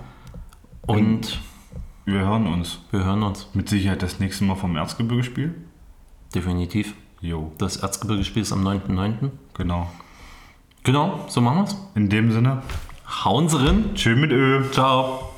Und 0.83 1.41
Wir 2.05 2.21
hören 2.21 2.47
uns. 2.47 2.81
wir 2.91 3.03
hören 3.05 3.23
uns. 3.23 3.49
Mit 3.55 3.69
Sicherheit 3.71 4.03
das 4.03 4.21
nächste 4.21 4.45
Mal 4.45 4.57
vom 4.57 4.77
Erzgebirgespiel. 4.77 5.55
Definitiv. 6.35 6.95
Jo, 7.21 7.53
Das 7.57 7.79
Erzgebirgespiel 7.79 8.43
ist 8.43 8.53
am 8.53 8.63
9.9. 8.67 9.31
genau. 9.55 9.91
Genau, 10.85 11.25
so 11.29 11.41
machen 11.41 11.59
wir's. 11.65 11.77
In 11.95 12.09
dem 12.09 12.31
Sinne, 12.31 12.63
Hauen 13.25 13.49
Sie 13.49 13.57
rein. 13.59 13.95
chill 13.95 14.17
mit 14.17 14.31
Ö. 14.33 14.63
Ciao. 14.71 15.31